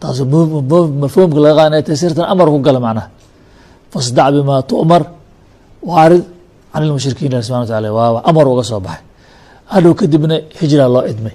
[0.00, 0.22] Taasu
[1.02, 3.08] mafhuumka laga qaada inay tahay sirtan amar ku gala macnaha.
[3.92, 5.02] Fasdac bimaa tu'mar
[5.90, 6.24] waarid
[6.72, 9.02] can ilmushrikiin ilahi subxana wa taala waa amar uga soo baxay.
[9.72, 11.34] Hadhow kadibna hijra loo idmay.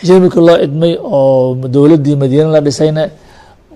[0.00, 3.02] Hijra markii loo idmay oo dowladdii madiina la dhisayna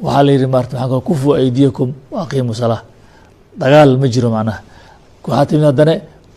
[0.05, 2.83] waxaa la yidhi maarta maxaa kale kufuu aydiyakum waaqiimu salaa
[3.61, 4.61] dagaal ma jiro macnaha.
[5.29, 5.95] Waxaa timid haddana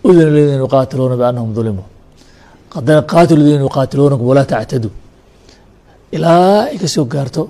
[0.08, 1.86] udina ladiina yuqaatiluuna biannahum dulimuu
[2.76, 4.92] haddana qaatilu ladiina yuqaatiluunakum walaa tactaduu
[6.16, 7.42] ilaa ay ka gaarto.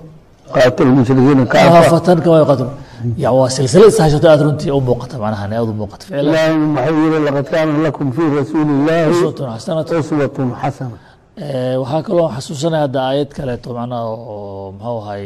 [11.82, 15.24] Waxaa kaloo xasuusanaya hadda aayad kaleeto macnaha oo muxuu ahay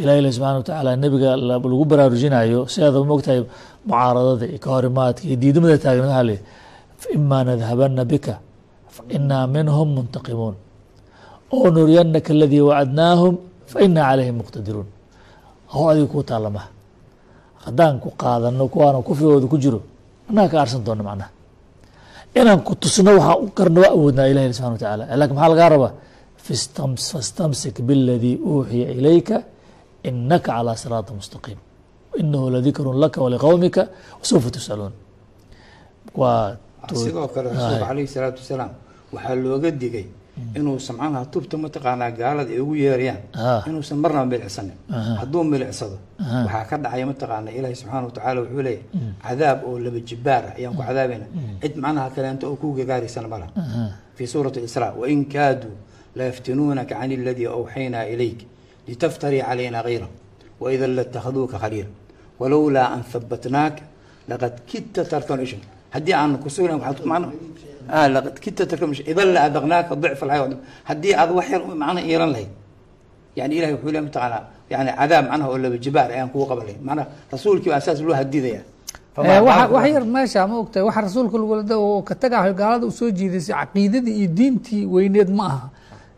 [0.00, 3.40] ilahi ilahi subxana watacaala nebiga la- lagu baraarujinayo sidaada mogtahay
[3.88, 6.42] mucaaradada iyo ka horimaadka iyo diidmada taagna waxaa leeyahy
[7.02, 8.34] faima nadhabana bika
[8.96, 10.56] fainaa minhum muntaqimuun.
[11.54, 13.34] Oo nuriyanaka aladii wacadnaahum
[13.72, 14.88] fainaa calayhim muqtadiruun.
[15.72, 16.68] Hoo adiga kuu taalla maha
[17.64, 19.80] haddaan ku qaadano kuwaana kufrigooda ku jiro
[20.28, 21.30] annaga ka aarsan doona macnaha
[22.38, 25.92] inaan ku tusno waxaa u karna waa awoodnaa ilahi subxana wa laakiin maxaa lagaa rabaa?
[27.10, 29.36] Fastamsik biاladii uuxiya ilayka
[30.04, 31.58] inaka calى siraaطi mustaqiim
[32.20, 33.82] inahu ladikrun laka waliqowmika
[34.20, 34.92] wasufa tusaluun
[36.94, 38.72] sidoo kale rasuulka calayhi salaatu wasalaam
[39.12, 40.06] waxaa looga digay
[40.58, 43.22] inuu samcanaha tubta mataqaanaa gaalada ay ugu yeerayaan
[43.68, 44.78] inuusan marnaba milicsanin
[45.20, 48.82] hadduu milicsado waxaa ka dhacaya mataqaana ilaahi subxaana wa wuxuu leeyahy
[49.26, 51.26] cadaab oo laba jibaar ayaan ku cadaabayna
[51.62, 53.48] cid macnaha kaleento oo kuu gagaaraysana ma
[54.16, 55.74] fii suurati israa wain kaaduu
[56.18, 58.40] layaftinuunaka can aladii awxaynaa ilayk
[58.88, 60.08] لتفتري علينا غيره
[60.60, 61.88] وإذا لاتخذوك خليلا.
[62.40, 63.82] walowlaa an habatnaaka
[64.30, 65.62] laqad kidta tarkan ishan
[65.94, 66.74] haddii aan kusuga
[68.14, 70.58] laqad kidta tarkan ishan idan la adaqnaaka dicf alxayaa
[70.90, 72.50] haddii aad wax yar macna yeelan lahayd
[73.38, 77.06] yani ilahay wuxuu le mataqaanaa yani cadaab macnaha oo labajibaar ayaan kugu qaban lahayd macnaha
[77.34, 78.62] rasuulkii baa saas loo hadidaya
[79.72, 81.62] wax yar meesha ma ogtahay waxa rasuulka lagula
[82.08, 85.66] ka tagaayo gaalada u soo jiidaysay caqiidadii iyo diintii weyneed ma aha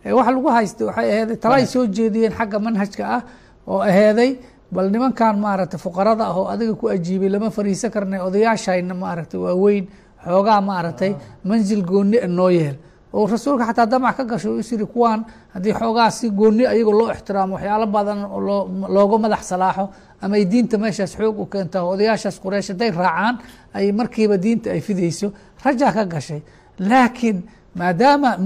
[0.04, 3.22] Waxa lagu haystay waxay aheeday tala ay soo jeediyeen xagga manhajka ah
[3.68, 4.38] oo aheeday
[4.72, 9.84] bal nimankan maaragtay fuqarada ah oo adiga ku ajiibay lama fariisan karnay odayaashayna maaragtay waaweyn
[10.24, 11.12] xoogaa maaragtay
[11.44, 12.76] mansil gooni noo yeel
[13.12, 17.10] oo rasuulka xataa damac ka gasho is yiri kuwaan haddii xoogaa si gooni ayagoo loo
[17.12, 19.90] ixtiraamo waxyaalo badan oo loo looga madax salaaxo
[20.22, 23.36] ama ay diinta meeshaas xoog u keenta odayaashaas qureish hadday raacaan
[23.74, 25.32] ay markiiba diinta ay fidayso.
[25.64, 26.40] Rajaa ka gashay.
[26.78, 27.42] Laakiin
[27.74, 28.36] maadaama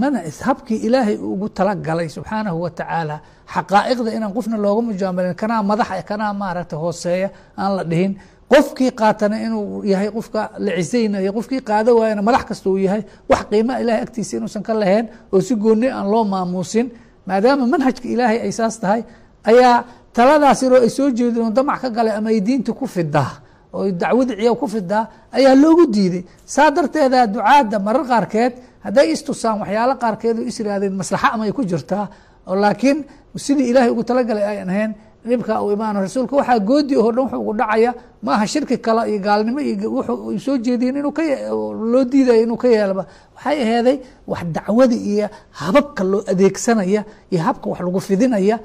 [0.43, 3.21] habkii ilaahay ugu talagalay subxaanahu wa tacaala
[3.55, 8.13] xaqaa'iqda inaan qofna looga mujaamalin kanaa madax kanaa maaragtay hooseeya aan la dhihin
[8.53, 13.43] qofkii qaatana inuu yahay qofka la cisaynayo qofkii qaado waayana madax kasta uu yahay wax
[13.51, 16.87] qiimaa ilahay agtiisa inuusan ka lahayn oo si gooni aan loo maamuusin
[17.27, 19.03] maadaama manhajka ilaahay ay saas tahay
[19.51, 19.85] ayaa
[20.17, 23.31] taladaas yaroo ay soo jeedeen damac ka galay ama ay diinta ku fidaa
[23.73, 26.23] oo dacwada ciyaw ku fidaa ayaa loogu diiday.
[26.47, 28.53] Saa darteeda ducaadda marar qaarkeed
[28.85, 32.05] hadday istusaan waxyaalo qaarkeed oo is yirahdeen maslaxa amay ku jirtaa
[32.47, 32.99] oo laakiin
[33.37, 34.92] sidii ilaahay ugu talagalay ayan ahayn
[35.29, 37.90] dhibka uu imaano rasuulka waxaa goodi oo dhan wuxuu ugu dhacaya
[38.23, 41.49] maaha shirki kale iyo gaalnimo iyo wuxuu soo jeediyeen inuu ka ye-
[41.92, 43.05] loo diidayo inuu ka yeelaba
[43.37, 43.97] waxay aheeday
[44.31, 45.27] wax dacwada iyo
[45.61, 48.57] hababka loo adeegsanaya iyo habka wax lagu fidinaya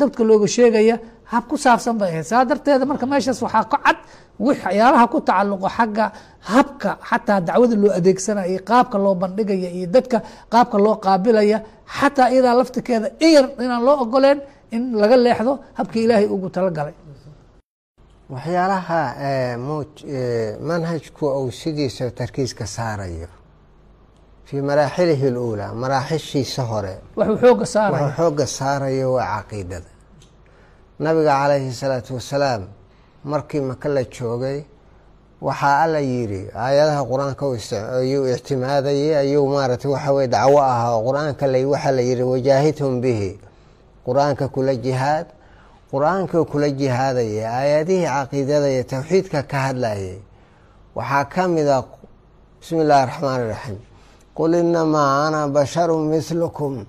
[0.00, 0.96] dadka looga sheegaya
[1.32, 2.24] hab ku saabsan bay ahayd.
[2.24, 3.96] Saa darteeda marka meeshaas waxaa ka cad
[4.38, 10.22] waxyaalaha ku tacalluqo xagga habka xataa dacwada loo adeegsanaya iyo qaabka loo bandhigaya iyo dadka
[10.52, 11.58] qaabka loo qaabilaya
[11.98, 14.38] xataa iyadaa laftikeeda in yar inaan loo ogoleen
[14.70, 16.94] in laga leexdo habkii ilaahay ugu talagalay.
[18.32, 23.28] Waxyaalaha eh, eh, manhajku uu sidiisa tarkiiska saarayo.
[24.44, 26.94] Fii maraaxilihi اluulaa maraaxishiisa hore.
[28.16, 29.90] Xooga saarayo waa caqiidada.
[30.98, 32.62] Nabiga calayhi salaatu wasalaam
[33.26, 34.64] markii maka la joogay
[35.42, 37.44] waxaa alla yidhi aayadaha qur'aanka
[37.98, 43.38] ayuu ictimaadayay ayuu maaragtay waxa weye dacwo ah qur'aanka waxaa la yidhi wajaahidhum bihi.
[44.06, 45.26] Qur'aanka kula jihaad
[45.90, 50.18] qur'aanka kula jihaadaya aayadihii caqiidada iyo towxiidka ka hadlayay
[50.94, 51.82] waxaa ka a
[52.60, 53.78] bismi illaahi raxmaan iraxiim
[54.34, 56.86] qul inamaa ana basharu mislukum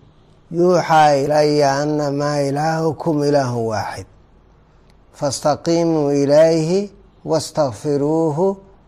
[0.52, 4.17] yuuxaa ilaya anamaa ilaahukum ilaahu waaxid
[5.20, 6.92] faاstaqiimuu ilayhi
[7.26, 8.48] wastakfiruuhu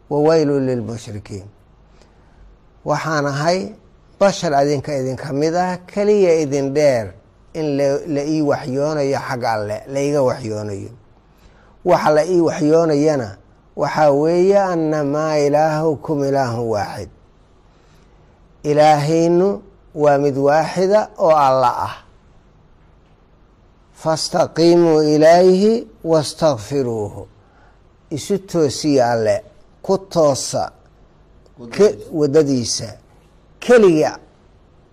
[0.09, 1.47] waweylu lilmushrikiin
[2.85, 3.59] waxaan ahay
[4.19, 7.05] bashar adinka idinka mid ah keliya idin dheer
[7.53, 7.65] in
[8.15, 10.91] la ii waxyoonayo xag alle laiga waxyoonayo
[11.85, 13.29] waxa la ii waxyoonayana
[13.81, 17.09] waxaa weeye annamaa ilaahukum ilaahun waaxid
[18.63, 19.61] ilaahaynu
[19.95, 21.95] waa mid waaxida oo alla ah
[24.03, 27.27] fastaqiimuu ilayhi wastakfiruuhu
[28.15, 29.43] isu toosiya alle.
[29.81, 30.71] Ku toosa.
[32.19, 32.89] Waddadiisa.
[33.59, 34.11] keliga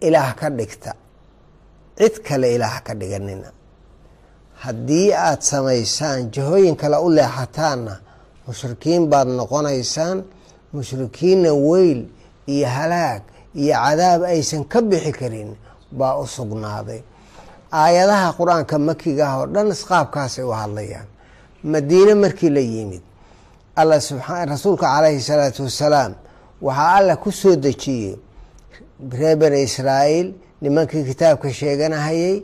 [0.00, 0.92] ilaah ka dhigta.
[1.98, 3.50] Cid kale ilaah ka dhiganina.
[4.62, 7.94] Haddii aada samaysaan jihooyin kale u leexataanna
[8.46, 10.18] mushrikiin baad noqonaysaan
[10.72, 12.00] mushrikiinna weyl
[12.46, 13.22] iyo halaag
[13.54, 15.50] iyo cadaab aysan ka bixi karin
[15.98, 17.00] baa u sugnaaday
[17.72, 21.06] aayadaha qur'aanka makiga ah oo dhan isqaabkaasay u hadlayaan.
[21.64, 23.02] Madiine markii la yimid
[23.76, 26.14] rasuulka calayhi salaatu wasalaam
[26.62, 28.16] waxaa alla ku soo dejiyey.
[29.12, 32.42] Reer bani israa'iil nimankii kitaabka sheeganahayay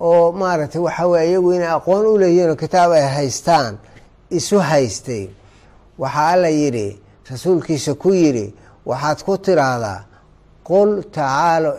[0.00, 3.78] oo maaragtay waxa weye iyagu inay aqoon u leeyihiin oo kitaab ay haystaan
[4.30, 5.28] isu haystay.
[5.98, 6.98] Waxaa alla yidhi
[7.30, 8.54] rasuulkiisa ku yidhi
[8.86, 10.00] waxaad ku tiraahdaa
[10.64, 11.70] qul tacaalo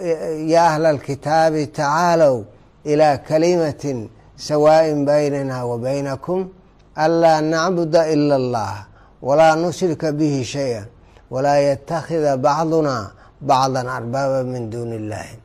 [0.54, 2.44] yaa ahla alkitaabi tacaalow
[2.86, 6.50] ilaa kalimatin sawaa'in baynana wa baynakum
[6.96, 8.74] anlaa nacbuda ila allah
[9.22, 10.86] walaa nushrika bihi shay-an
[11.32, 15.36] walaa yattakhida bacduna bacdan arbaaba min duuni illahi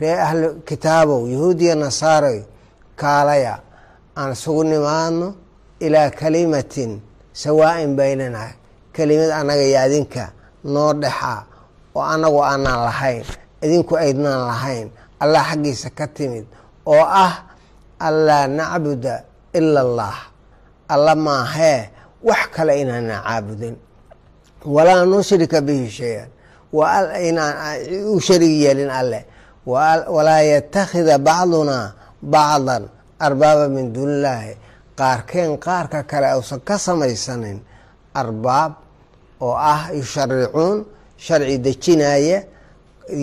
[0.00, 2.40] ree ahlu kitaabow yahuudiya nasaaroy
[2.96, 3.58] kaalaya
[4.16, 5.28] aan isugu nimaadno
[5.80, 7.00] ilaa kalimatin
[7.32, 8.42] sawaa'in baynana
[8.92, 10.24] kelimad annaga iyo adinka
[10.64, 11.42] noo dhexa
[11.94, 13.24] oo annagu aanaan lahayn
[13.64, 14.88] idinku aydnaan lahayn
[15.22, 16.46] allah xaggiisa ka timid
[16.86, 17.34] oo ah
[18.06, 19.14] anlaa nacbuda
[19.58, 20.16] ila allah
[20.88, 21.90] alla maahee
[22.28, 23.76] wax kale inaana caabudin.
[24.64, 26.28] Walaa nushrika bihi shay-an.
[27.28, 27.54] Inaan
[28.14, 29.22] u sharig yeelin alleh
[29.66, 31.92] walaa yattakhida bacdunaa
[32.22, 32.84] bacdan
[33.26, 34.52] arbaaba min duuni illaahi
[34.98, 37.58] qaarkeen qaarka kale uusan ka samaysanin
[38.14, 38.72] arbaab
[39.40, 40.84] oo ah yusharicuun
[41.24, 42.38] sharci dejinaya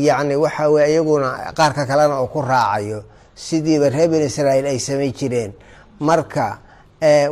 [0.07, 2.99] yacni waxa weye iyaguna qaarka kalena uu ku raacayo
[3.35, 5.51] sidiiba reer bani israa'iil ay samay jireen.
[5.99, 6.59] Marka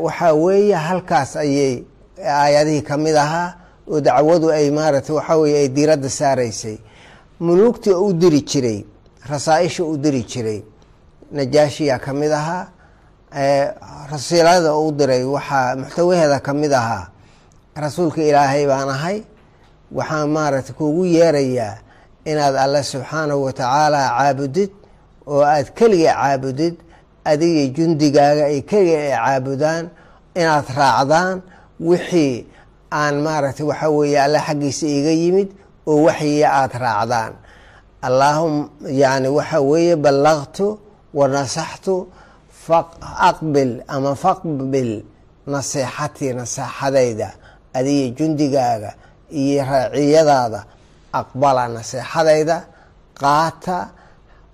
[0.05, 1.83] waxaa weeye halkaas ayay
[2.23, 3.53] aayadihii ka mid ahaa
[3.87, 6.77] oo dacwadu ay maaragtay waxaa weye ay diiradda saaraysay.
[7.39, 8.85] Muluugtii u diri jiray
[9.29, 10.63] rasaa-isha u diri jiray
[11.31, 12.67] najaashiyaa ka mid ahaa
[14.11, 17.07] rasiilada u diray waxaa muxtawaheeda ka mid ahaa
[17.75, 19.17] rasuulka ilaahay baan ahay
[19.91, 21.77] waxaan maaragtay kuugu yeerayaa
[22.25, 24.71] inaad alle subxaanahu watacaala caabudid
[25.31, 26.75] oo aad keliga caabudid
[27.31, 29.85] adiga jundigaaga ay keliga ay caabudaan
[30.41, 31.35] inaad raacdaan
[31.89, 32.35] wixii
[32.99, 35.49] aan maaragtay waxaa weeye alle xaggiisa iga yimid
[35.89, 37.33] oo waxyiga aada raacdaan.
[38.07, 38.53] Allaahum
[39.03, 40.65] yani waxa weeye ballaqtu
[41.17, 41.95] wa nasaxtu
[43.29, 44.91] aqbil ama faqbil
[45.53, 47.29] naseexatii naseexadayda
[47.77, 48.91] adiga jundigaaga
[49.41, 50.61] iyo raaciyadaada
[51.21, 52.57] aqbala naseexadayda
[53.21, 53.77] qaata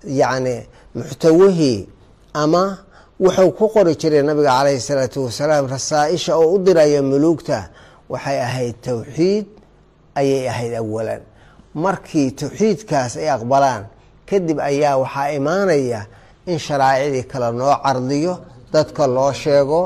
[0.06, 0.56] yacni
[0.94, 1.88] muxtawihii
[2.34, 2.78] ama
[3.20, 7.68] wuxuu ku qori jiray nabiga calayhi salaatu wasalaam rasaa-isha oo u diraya muluugta
[8.08, 9.46] waxay ahayd towxiid
[10.14, 11.20] ayay ahayd awalan
[11.74, 13.82] markii towxiidkaas ay aqbalaan
[14.28, 16.00] kadib ayaa waxaa imaanaya
[16.46, 18.34] in sharaa'icdii kale noo cardiyo
[18.72, 19.80] dadka loo sheego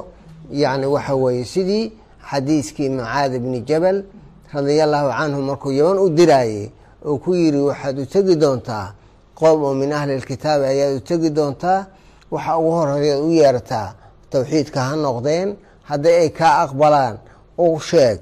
[0.63, 1.93] yacni waxa weeye sidii
[2.31, 4.03] xadiiskii mucaad ibni jabal
[4.53, 6.71] radia allahu canhu markuu yaban u diraayey
[7.07, 8.87] oo ku yidhi waxaad u tegi doontaa
[9.41, 11.81] qoom oo min ahli lkitaabi ayaad u tegi doontaa
[12.35, 13.89] waxa ugu horeeyaad u yeertaa
[14.33, 15.49] towxiidka ha noqdeen
[15.91, 17.15] haddii ay kaa aqbalaan
[17.59, 18.19] u sheeg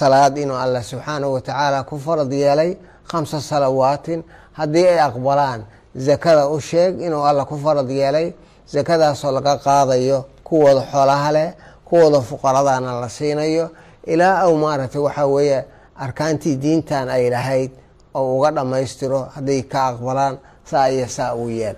[0.00, 2.70] salaad inuu allah subxaanahu watacaala ku farad yeelay
[3.10, 4.20] khamsa salawaatin
[4.58, 5.60] haddii ay aqbalaan
[6.06, 8.26] zakada u sheeg inuu alla ku farad yeelay
[8.74, 11.48] zakadaasoo laga qaadayo kuwooda xoolaha leh
[11.88, 13.66] kuwooda fuqaradana la siinayo
[14.12, 15.64] ilaa au maaragtay waxaa weeye
[16.04, 17.70] arkaantii diintan ay lahayd
[18.14, 20.34] oo uga dhammaystiro hadday ka aqbalaan
[20.70, 21.76] saa iyo saa uu yeel.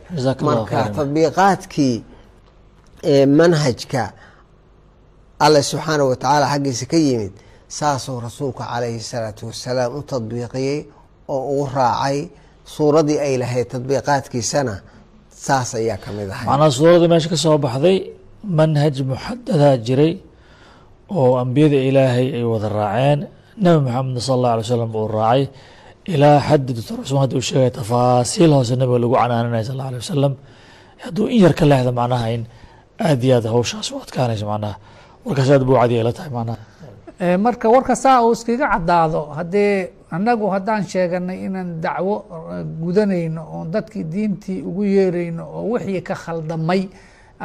[0.48, 1.96] Marka tadbiiqaadkii
[3.40, 4.02] manhajka
[5.44, 7.32] alle subxaanahu watacaala xaggiisa ka yimid
[7.78, 10.78] saasuu rasuulku calayhi salaatu wasalaam u tadbiiqiyey
[11.34, 12.18] oo ugu raacay
[12.74, 14.74] suuradii ay lahayd tadbiiqaadkiisana
[15.46, 16.46] saas ayaa ka mid ahay.
[16.50, 17.98] Macnaha suuradda meesha ka soo baxday
[18.58, 20.12] manhaj muxadadaa jiray
[21.18, 23.20] oo ambiyada ilaahay ay wada raaceen.
[23.62, 25.42] Nebi maxamed sala allah alay slam uu raacay
[26.06, 30.00] ilaa xaddi doctor cusmaan haddi uu sheegay tafaasiil hoose nabiga lagu canaananaya sal alla alay
[30.04, 30.34] wasalam
[31.04, 32.42] hadduu in yar ka leexda macnaha in
[33.00, 34.76] aada iyo aad hawshaas u adkaanayso macnaha.
[35.26, 36.58] Warkaas aad buu cadiya la tahay macnaha.
[37.20, 42.14] Eh, marka warka saa uu iskaga caddaado haddee annagu haddaan sheeganay inaan dacwo
[42.52, 46.82] eh, gudanayno oon dadkii diintii ugu yeerayno oo wixii ka khaldamay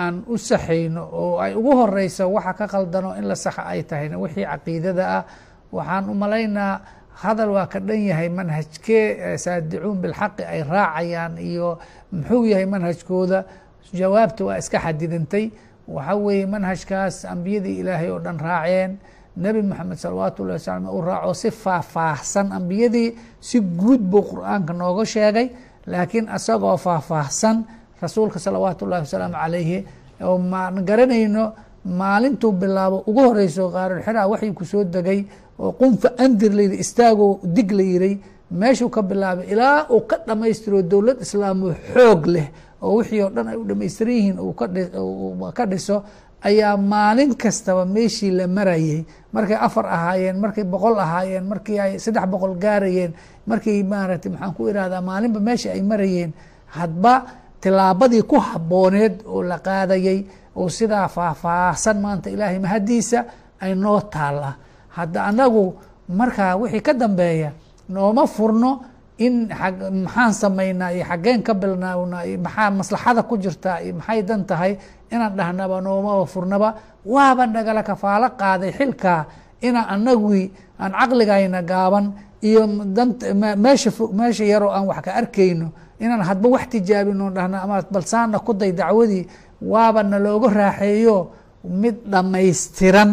[0.02, 4.18] aan u saxayno oo ay ugu horeyso waxa ka khaldano in la saxa ay tahayna
[4.24, 5.24] wixii caqiidada ah
[5.72, 6.74] waxaan u malaynaa
[7.24, 11.80] hadal waa ka dhan yahay manhajkee saadicuun bilxaqi ay raacayaan iyo
[12.14, 13.40] muxuu yahay manhajkooda
[13.94, 15.46] jawaabta waa iska xadidantay.
[15.88, 18.92] Waxa weeye manhajkaas ambiyadii ilaahay oo dhan raaceen
[19.38, 22.52] nebi moxamed salawaatu ullahi wasalam u raaco si faahfaahsan.
[22.52, 25.48] Ambiyadii si guud buu qur'aanka nooga sheegay
[25.88, 27.64] laakiin isagoo faahfaahsan
[28.02, 29.80] rasuulka salawaatu ullahi wasalaamu calayhi
[30.28, 31.54] oo maan garanayno
[31.86, 35.24] maalintuu bilaabo ugu horeyso qaarulxiraa waxii ku soo degay
[35.60, 38.16] oo qunfa andir layidhi istaagoo dig la yiray
[38.52, 42.48] meeshuu ka bilaabay ilaa uu ka dhammaystiro dowlad islaamoo xoog leh
[42.82, 44.38] oo wixii oo dhan ay u dhamaystiran yihiin
[45.58, 46.04] ka dhiso
[46.48, 49.02] ayaa maalin kastaba meeshii la marayay.
[49.34, 53.12] Markay afar ahaayeen markay boqol ahaayeen markii ay saddex boqol gaarayeen
[53.50, 56.32] markii maaragtay maxaan ku irahdaa maalinba meeshii ay marayeen
[56.78, 57.14] hadba
[57.62, 60.20] tilaabadii ku habooneed oo la qaadayay
[60.56, 63.20] oo sidaa faahfaahsan maanta ilaahay mahadiisa
[63.60, 64.52] ay noo taalla
[64.98, 65.66] hadda anagu
[66.20, 67.52] markaa wixii ka dambeeya
[67.90, 68.72] nooma furno
[69.26, 69.36] in
[70.06, 74.74] maxaan samaynaa iyo xaggeen ka bilnaawnaa iyo maxaa maslaxada ku jirtaa iyo maxay dan tahay
[75.12, 76.70] inaan dhahnaba noomaba furnaba.
[77.14, 79.22] Waaba nagala kafaalo qaaday xilkaa
[79.68, 80.44] inaan anagui
[80.80, 82.06] aan caqligayna gaaban
[82.44, 82.62] iyo
[83.64, 85.68] meesha meesha yaroo aan wax ka arkayno.
[86.04, 89.24] Inaan hadba wax tijaabino dhahna ama balsaana ku day dacwadii
[89.72, 91.18] waaba nalooga raaxeeyo
[91.82, 93.12] mid dhammaystiran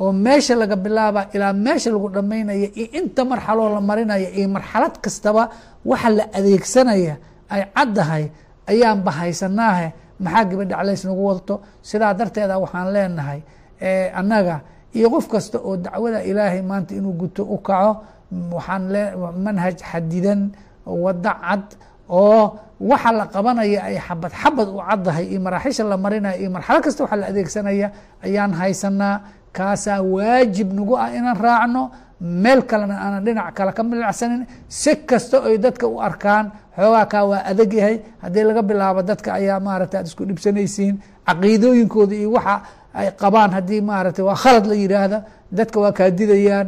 [0.00, 4.94] oo meesha laga bilaaba ilaa meesha lagu dhammaynaya iyo inta marxaloo la marinaya iyo marxalad
[5.04, 5.42] kastaba
[5.84, 7.14] waxa la adeegsanaya
[7.52, 8.24] ay caddahay
[8.70, 9.88] ayaan bahaysanaahe
[10.24, 11.54] maxaa gabadhaclays nagu wadato?
[11.88, 13.40] Sidaa darteeda waxaan leenahay
[14.20, 14.56] annaga
[14.96, 17.92] iyo qof kasta oo dacwada ilaahay maanta inuu guto u kaco
[18.56, 18.84] waxaan
[19.44, 20.40] manhaj xadidan
[20.86, 21.64] wado cad
[22.08, 22.58] oo
[22.90, 27.00] waxa la qabanaya ay xabad xabad u caddahay iyo maraaxisha la marinaya iyo marxalo kasta
[27.04, 27.88] waxa la adeegsanaya
[28.26, 29.14] ayaan haysanaa
[29.56, 31.82] kaasaa waajib nagu ah inaan raacno
[32.20, 34.46] meel kalena aanan dhinac kale ka milacsanin.
[34.68, 37.96] Si kasta oy dadka u arkaan xoogaa kaa waa adag yahay.
[38.22, 40.94] Haddii laga bilaabo dadka ayaa maaragta aad isku dhibsanaysiin
[41.26, 42.56] caqiidooyinkooda iyo waxa
[42.94, 45.18] ay qabaan haddii maaragtay waa khalad la yidhaahda
[45.58, 46.66] dadka waa kaadidayaan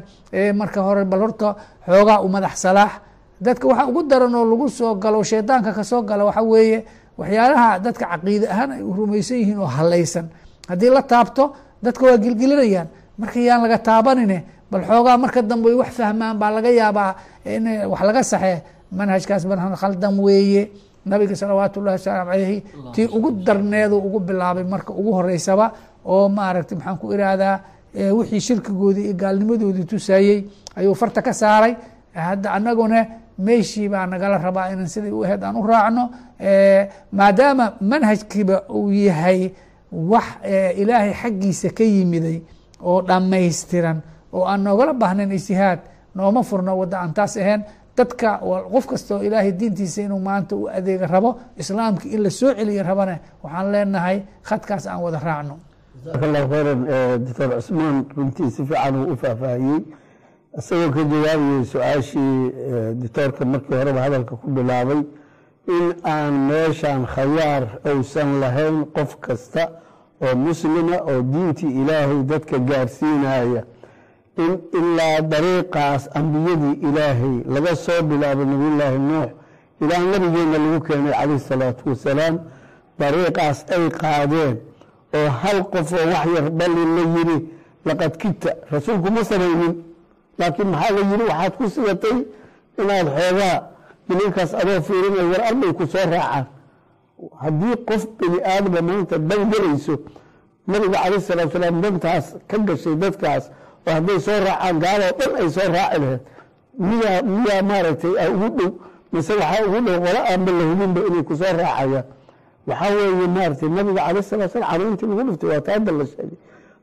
[0.60, 1.48] marka hore bal horta
[1.86, 2.92] xoogaa u madax salaax
[3.40, 6.84] dadka waxa ugu daran oo lagu soo galo shaydaanka ka soo gala waxa weeye
[7.18, 10.26] waxyaalaha dadka caqiide ahaan ay rumaysan yihiin oo halaysan.
[10.68, 11.44] Haddii la taabto
[11.84, 12.88] dadka waa gilgilinayaan.
[13.18, 14.38] Marka yaan laga taabanine
[14.70, 17.10] bal xoogaa marka dambe ay wax fahmaan baa laga yaabaa
[17.54, 18.58] in wax laga saxee.
[18.98, 20.62] Manhajkaas manhaj khaldan weeye.
[21.06, 22.58] Nabiga salawaatu ullahi wasalaamu calayhi
[22.94, 25.66] tii ugu darneedu ugu bilaabay marka ugu horeysaba
[26.12, 27.56] oo maaragtay maxaan ku irahdaa
[28.18, 30.38] wixii shirkigoodii iyo gaalnimadoodii tusayey
[30.76, 31.76] ayuu farta ka saaray.
[32.14, 33.00] Hadda anaguna
[33.38, 36.02] meeshii baa nagala rabaa inaan siday u ahayd aan u raacno
[37.12, 39.50] maadaama manhajkiiba uu yahay
[40.10, 40.24] wax
[40.80, 42.38] ilaahay xaggiisa ka yimiday
[42.82, 43.98] oo dhammaystiran
[44.32, 45.80] oo aan noogala baahnayn ijtihaad
[46.14, 47.62] nooma furno wadda aan taas ahayn.
[47.96, 48.38] Dadka
[48.72, 53.18] qof kastoo ilaahay diintiisa inuu maanta u adeega rabo islaamka in la soo celiya rabana
[53.42, 55.54] waxaan leenahay khadkaas aan wada raacno.
[56.04, 56.80] Jazaaka allahu khayran
[57.26, 59.80] doctor cusmaan runtii si fiican uu u faahfaahiyey.
[60.58, 62.34] Isagoo ka jawaabayay su'aashii
[63.02, 65.00] doctoorka markii horeba hadalka ku bilaabay
[65.76, 67.62] in aan meeshan khayaar
[67.94, 69.62] uusan lahayn qof kasta
[70.22, 73.62] oo muslima oo diintii ilaahay dadka gaarsiinaya
[74.44, 79.30] in ilaa dariiqaas ambiyadii ilaahay laga soo bilaabo nabiyullaahi nuux
[79.82, 82.38] ilaa nabigeenna lagu keenay calayhi salaatu wasalaam
[82.98, 84.56] dariiqaas ay qaadeen
[85.16, 87.38] oo hal qof oo wax yar balli la yiri
[87.86, 89.74] laqad kita rasuulku ma samaynin
[90.38, 92.18] laakiin maxaa la yiri waxaad ku sigatay
[92.82, 93.56] inaad xoogaa
[94.08, 96.44] nimankaas adoo fiirinay war arbay ku soo raacaan
[97.42, 99.94] haddii qof bini aadama maanta dan gelayso
[100.66, 103.44] nabiga calayh salatu salaam dantaas ka gashay dadkaas
[103.86, 106.20] oo hadday soo raacaan gaaloo dhan ay soo raaci lahayd
[106.78, 108.70] miyaa miyaa maaragtay a ugu dhow
[109.12, 112.04] mise waxaa ugu dhow qolo aanba la hubinba inay ku soo raacayaan.
[112.66, 116.38] Waxaa weeye maaragtay nabiga calayh salatu salam canayntii lagu dhiftay waa taada la sheegay.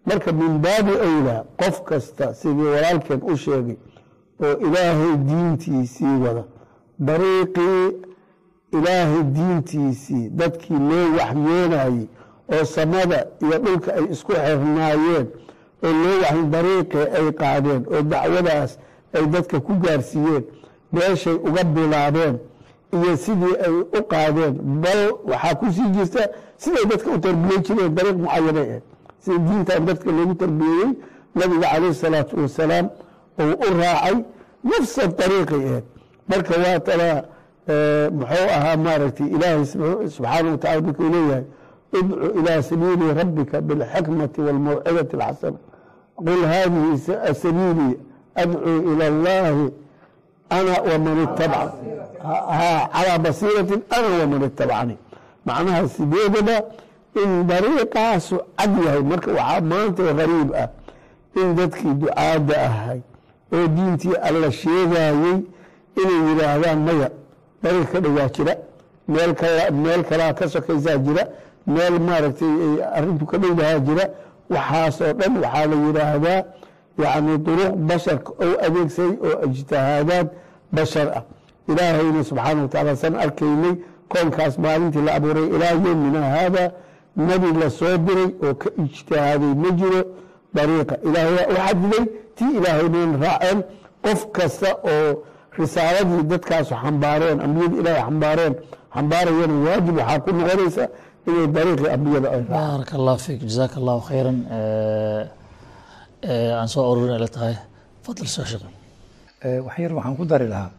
[0.05, 3.77] Marka min baabi awlaa qof kasta sidii walaalkeen u sheegay
[4.43, 6.43] oo ilaahay diintiisii wada
[7.07, 7.81] dariiqii
[8.71, 12.05] ilaahay diintiisii dadkii loo waxyoonayey
[12.53, 15.27] oo samada iyo dhulka ay isku xirnaayeen
[15.83, 18.71] oo loo waxy dariiqii ay qaadeen oo dacwadaas
[19.13, 20.43] ay dadka ku gaarsiiyeen
[20.93, 22.35] meeshay uga bilaabeen
[22.93, 24.53] iyo sidii ay u qaadeen.
[24.83, 25.01] Bal
[25.31, 26.23] waxaa ku sii jirta
[26.57, 28.83] siday dadka u tarbiyey jireen dariiq mucayanay ahayd
[29.23, 30.89] sida diintan dadka loogu tarbiyeeyey
[31.35, 32.85] nabiga calayh salaatu wasalaam
[33.39, 34.15] uu u raacay
[34.63, 35.83] nafsa ariiqay aheed
[36.29, 37.23] marka waa tala
[38.19, 41.43] muxuu ahaa maaragtay ilaahay subxaana wa tacala markuu leeyahay
[41.99, 45.57] idcu ilaa sabiili rabbika bilxikmati walmawcidati alxasana.
[46.15, 46.97] Qul hadihi
[47.43, 47.95] sabiilii
[48.35, 49.69] adcuu ila allahi
[50.49, 51.71] ana waman itabca
[52.93, 54.97] calaa basiiratin ana waman itabacani
[55.45, 56.55] macnaha sideedaba
[57.23, 60.67] in dariiqaasu cad yahay marka waxaa maanta hariib ah
[61.41, 62.99] in dadkii ducaadda ahay
[63.53, 65.37] oo diintii alla sheegayey
[66.01, 67.09] inay yidhaahdaan maya
[67.63, 68.53] dariiq ka dhowaa jira
[69.07, 71.23] meel kala meel kalaa ka sokaysaa jira
[71.67, 72.53] meel maaragtay
[72.97, 74.05] arrintu ka dhowdahaa jira.
[74.49, 76.39] Waxaasoo dhan waxaa la yidhaahdaa
[77.03, 80.27] yacni duruq basharka oo adeegsaday oo ijtihaadaad
[80.75, 81.23] bashar ah.
[81.69, 83.75] Ilaahayna subxaana wa tacaala san arkaynay
[84.11, 86.71] koonkaas maalintii la abuuray ilaa yowmina haada
[87.15, 90.01] nebi la soo diray oo ka ijtihaaday ma jiro
[90.55, 90.95] dariiqa.
[91.07, 92.05] Ilaahay waa u xadiday
[92.35, 93.59] tii ilaahaynan raaceen
[94.03, 95.23] qof kasta oo
[95.63, 98.53] risaaladii dadkaasu xambaareen ambiyada ilaahay xambaareen
[98.95, 100.83] xambaarayana waajib waxaa ku noqonaysa
[101.27, 104.37] inay dariiqii ambiyada ay baaraka allah fiik jazaaka allahu khayran
[106.59, 107.55] aan soo ururin ila tahay.
[108.05, 108.65] Fadl soo sheekh
[109.65, 110.71] wax yar waxaan ku dari lahaa.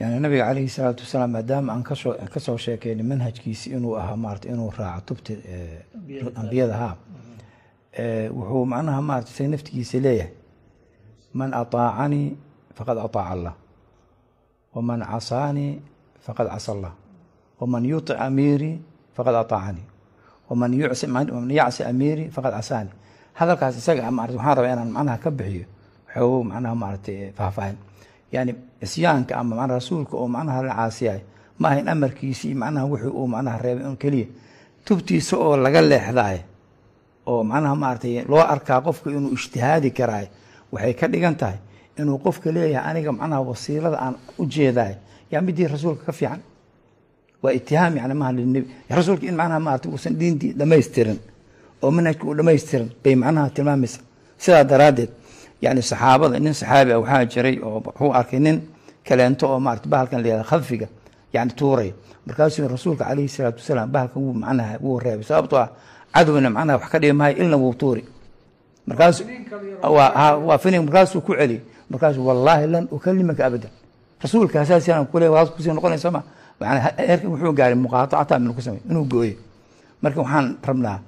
[0.00, 4.16] Yani nabiga calayhi salaatu wasalaam maadaama aan ka soo ka soo sheekeynay manhajkiisi inuu ahaa
[4.24, 5.32] maarata inuu raaco tubta
[6.40, 6.94] ambiyada haa
[8.38, 10.32] wuxuu macnaha maarata say naftigiisa leeyahay.
[11.38, 12.28] Man aطaacanii
[12.76, 13.54] faqad aطaaca allah.
[14.74, 15.80] Waman casaanii
[16.20, 16.92] faqad casa allah.
[17.60, 18.76] Waman yuic amiirii
[19.16, 19.86] faqad aطaacanii
[20.48, 20.72] waman
[21.50, 22.92] yacsi amiirii faqad casaanii
[23.32, 25.66] hadalkaas isaga waxaan rabaa inaan macnaha ka bixiyo.
[26.08, 27.76] Waxogu macnaha maaragtay eh, faahfaahin.
[28.32, 31.20] Yani isyaanka ama manaa rasuulka oo macnaha la caasiyaay
[31.58, 34.26] ma ahayn amarkiisii macnaha wuxuu uu macnaha reebay un keliya.
[34.84, 36.38] Tubtiisa oo laga leexdaay
[37.26, 40.26] oo macnaha maaragtay loo arkaa qofka inuu ijtihaadi karaay
[40.72, 41.58] waxay ka dhigan tahay
[42.02, 44.94] inuu qofka leeyahay aniga macnaha wasiilada aan u jeedaay
[45.32, 46.40] yaa midii rasuulka ka fiican?
[47.42, 51.18] Waa itihaam yani maha linebi rasuulka in macnaha maarata uusan diintii dhamaystirin
[51.82, 54.00] oo manhajka uu dhamaystirin bay macnaha tilmaamaysa
[54.38, 55.10] sidaa daraaddeed
[55.62, 58.56] yani saxaabada nin saxaabi ah waxaa jiray oo wuxuu arkay nin
[59.08, 60.86] kaleento oo maarata bahalkan layihahda khadfiga
[61.32, 61.92] yani tuuray.
[62.26, 65.24] Markaasuu rasuulka calayhi salaatu wasalaam bahalkan wuu macnaha wuu reebay.
[65.24, 65.68] Sababtoo ah
[66.14, 68.04] cadowna macnaha wax ka dhigi maayo ilna wuu tuuri.
[68.86, 69.24] Markaasu
[69.82, 71.60] waa finin markaasuu ku celiyey
[71.92, 73.70] markaasuu wallaahi lan ukalimaka abadan.
[74.22, 76.22] Rasuulka hasaasiyan kule waas ku sii noqonaysa ma?
[76.62, 79.36] Erka wuxuu gaaray muqaatacata min ku samey inuu gooyo
[80.02, 80.98] marka waxaan rabnaa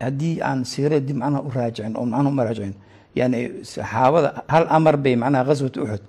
[0.00, 2.74] haddii aan siirada dib u raajicin oo macnaha uma raajicin
[3.16, 6.02] yani saxaabada hal amar bay macnaha ghaswat uxud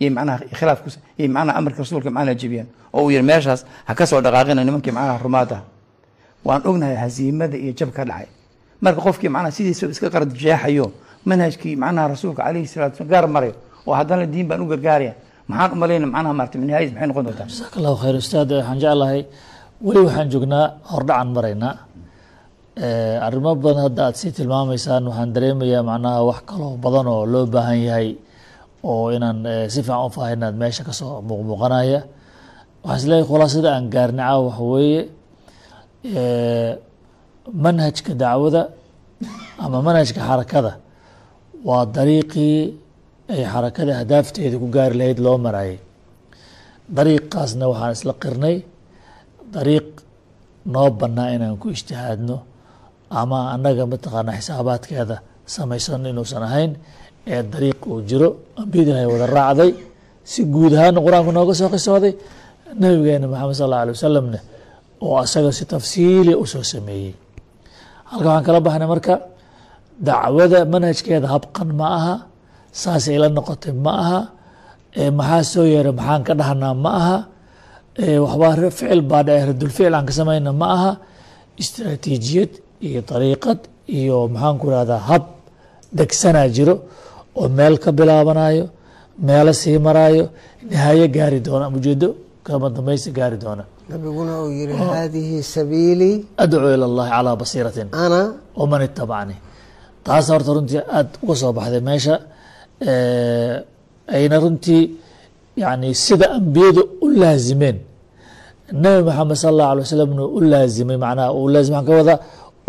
[0.00, 0.80] iyo macnaha khilaaf
[1.18, 4.90] iyo macnaha amarka rasuulka macnaha jebiyeen oo uu yihi meeshaas ha ka soo dhaqaaqina nimankii
[4.92, 5.62] macnaha rumaada.
[6.44, 8.26] Waan ognahay hasiimada iyo jab dhacay.
[8.80, 10.34] Marka qofkii macnaha sidiisa iska qarad
[11.30, 13.54] manhajkii macnaha rasuulka calayhi salatu wasalam gaar marayo
[13.88, 15.12] oo haddana diin baan u gargaaraya
[15.50, 17.46] maxaan u malayna macnaha maarata nihaayis maxay noqon doontaa?
[17.50, 19.20] Jasaaka allahu khayr ustaad waxaan jeclahay
[19.86, 21.74] weli waxaan joognaa hordhacan maraynaa
[23.26, 27.78] arrimo badan hadda aad sii tilmaamaysaan waxaan dareemayaa macnaha wax kaloo badan oo loo baahan
[27.88, 28.08] yahay
[28.90, 29.38] oo inaan
[29.72, 32.00] si fiican u faahinaad meesha ka soo muuqmuuqanaya
[32.84, 35.00] waxaan is leeyahay khulaasada aan gaarnay caawa waxa weeye
[37.64, 38.62] manhajka dacwada
[39.64, 40.72] ama manhajka xarakada
[41.68, 42.58] waa dariiqii
[43.32, 45.78] ay xarakada ahdaafteeda ku gaari lahayd loo marayay
[46.96, 48.56] dariiqaasna waxaan isla qirnay
[49.54, 49.88] dariiq
[50.74, 52.36] noo bannaa inaan ku ijtihaadno
[53.20, 55.16] ama annaga mataqaanaa xisaabaadkeeda
[55.54, 56.72] samaysan inuusan ahayn
[57.32, 58.28] ee dariiq uu jiro.
[58.60, 59.70] Ambiyada ilahay wada raacday
[60.30, 62.12] si guud ahaana qur'aanku nooga soo qisooday.
[62.80, 64.38] Nabigeena maxamed sal alla alay wasalamna
[65.04, 67.12] oo asaga si tafsiiliya u soo sameeyey.
[68.10, 69.14] Halka waxaan kala baxnay marka
[70.08, 72.14] dacwada manhajkeeda habqan ma aha
[72.82, 74.20] saasay la noqotay ma aha
[75.18, 77.16] maxaa soo yeeray maxaan ka dhahnaa ma aha
[78.24, 80.90] waxbaa ficil baa dhae radulficil aan ka samayna ma aha
[81.62, 82.52] istraatiijiyad
[82.86, 83.60] iyo dariiqad
[83.98, 85.24] iyo maxaan ku rahdaa hab
[85.98, 86.74] degsanaa jiro
[87.40, 88.64] oo meel ka bilaabanayo
[89.26, 90.24] meelo sii maraayo
[90.70, 92.08] nihaayo gaari doona ujeedo
[92.46, 93.64] kama dambaysta gaari doona.
[93.90, 96.14] Nabiguna uu yihi haadihi sabiilii
[96.44, 98.20] adcuu ila اllahi calىa basiiratin ana
[98.60, 99.38] waman itabacnii
[100.06, 102.14] taas horta runtii aada uga soo baxday meesha
[104.16, 104.82] ayna runtii
[105.62, 107.76] yani sida ambiyadu u laazimeen.
[108.84, 112.18] Nabi maxamed sal اllahu alay wasalamna u laazimay macnaha uu laazim waxaan ka wadaa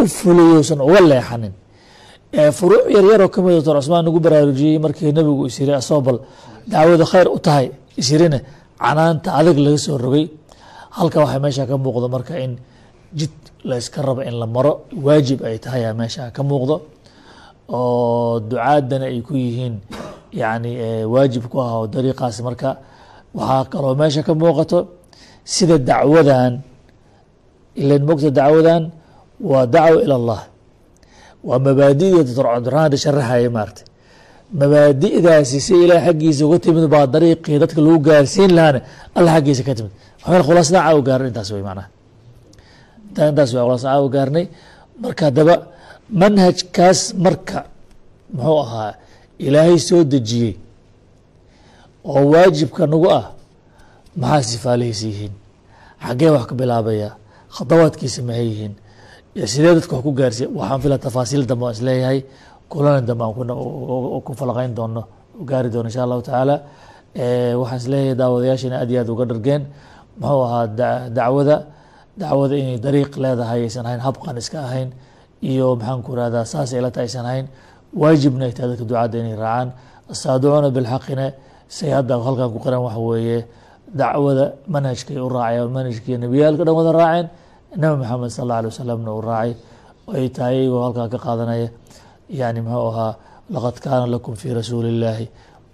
[0.02, 1.54] u fuliyousan uga leexanin.
[2.58, 6.02] Furuuc yaryaroo ka mid doctor cusmaan nagu baraarujiyey markii nebigu is yiri asoo
[6.72, 7.68] dacwadu khayr u tahay
[8.00, 8.40] is yirina
[8.84, 10.26] canaanta adag laga soo rogay.
[10.98, 12.52] Halka waxaa meesha ka muuqdo marka in
[13.20, 13.34] jid
[13.70, 13.76] la
[14.08, 14.74] rabo in la maro
[15.06, 16.76] waajib ay tahay meesha ka muuqdo
[17.70, 19.76] oo ducaadana ay ku yihiin
[20.34, 20.72] yani
[21.14, 21.88] waajib ku ah oo
[22.48, 22.70] marka
[23.34, 24.80] waxaa kaloo meesha ka muuqato
[25.44, 26.62] sida dacwadan
[27.82, 28.84] ilan mogta dacwadan
[29.42, 30.42] waa dacwa ila allah.
[31.44, 33.84] Waa mabaadida doctor cabdiraxmaan da sharaxaya maarata
[34.60, 38.80] mabaadi'daasi si ilaah xaggiisa uga timid baa dariiqii dadka lagu gaarsiin lahaana
[39.18, 39.92] alla xaggiisa ka timid.
[40.24, 41.88] Waxaa khulaasna caawa gaarnay intaas wey macnaha.
[43.30, 44.46] Intaas waa khulaasna caawa gaarnay.
[45.04, 45.56] Marka haddaba
[46.10, 47.66] manhajkaas marka
[48.34, 48.94] muxuu ahaa
[49.40, 50.54] ilaahay soo dejiyey
[52.06, 53.26] oo waajibka nagu ah
[54.22, 55.34] maxaa sifaalihiisa yihiin?
[56.06, 57.10] Xaggee wax ka bilaabaya
[57.56, 58.74] khadawaadkiisa maxay yihiin
[59.54, 62.20] sidee dadka wax ku gaarsiya waxaan fila tafaasiil dambe aan is leeyahay
[62.70, 65.02] kulana dambe aan ku falaqeyn doono
[65.50, 66.56] gaari doono insha allahu tacaala.
[67.62, 69.64] Waxaan is leeyahay daawadayaashana aad iyo aad uga dhargeen.
[70.20, 70.68] Muxuu ahaa
[71.18, 71.56] dacwada
[72.18, 74.90] dacwada inay dariiq leedahay aysan ahayn habqan iska ahayn
[75.50, 77.48] iyo maxaan ku rahdaa saasay ilata aysan ahayn
[78.02, 79.70] waajibna ay tahay dadka ducadda inay raacaan.
[80.14, 81.26] Asaaducuuna bilxaqina
[81.78, 83.40] say hadda halkan ku qiran waxa weeye
[84.00, 87.28] dacwada manhajkay u raaceen manhajkii nebiyaalka dhan wada raaceen
[87.82, 89.52] nabi maxamed sal alla alay wasalamna uu raacay
[90.18, 91.68] ay tahay iyagoo halkaa ka qaadanaya
[92.40, 93.12] yani muxuu ahaa
[93.54, 95.26] laqad kaana lakum fi rasuuli illaahi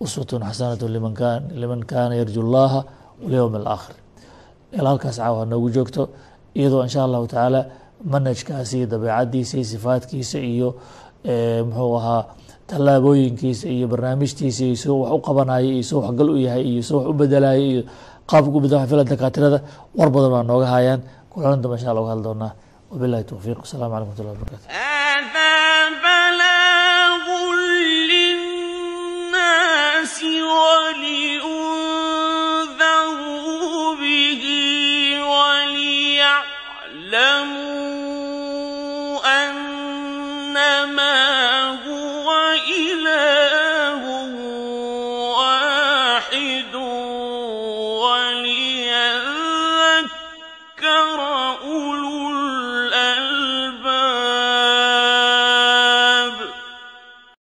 [0.03, 2.79] uswatun xasanatu liman kan liman kaana yarju llaha
[3.23, 3.95] walyowm alaakhir
[4.77, 6.03] ilaa halkaas caawa noogu joogto
[6.59, 7.61] iyadoo insha allahu tacaala
[8.03, 10.69] manhajkaasi iyo dabeecadiisa iyo sifaadkiisa iyo
[11.67, 12.23] muxuu ahaa
[12.69, 16.97] tallaabooyinkiisa iyo barnaamijtiisa iyo soo wax u qabanaya iyo soo waxgal u yahay iyo soo
[17.01, 17.81] wax u bedelaya iyo
[18.29, 19.59] qaabka u bedel fila dakaatirada
[19.97, 21.01] war badan baa nooga hayaan.
[21.29, 22.51] Kulan dambe insha uga hadli doonaa.
[22.91, 24.65] Wabillahi towfiiq wasalaamu calaykum watullahi wabarakatu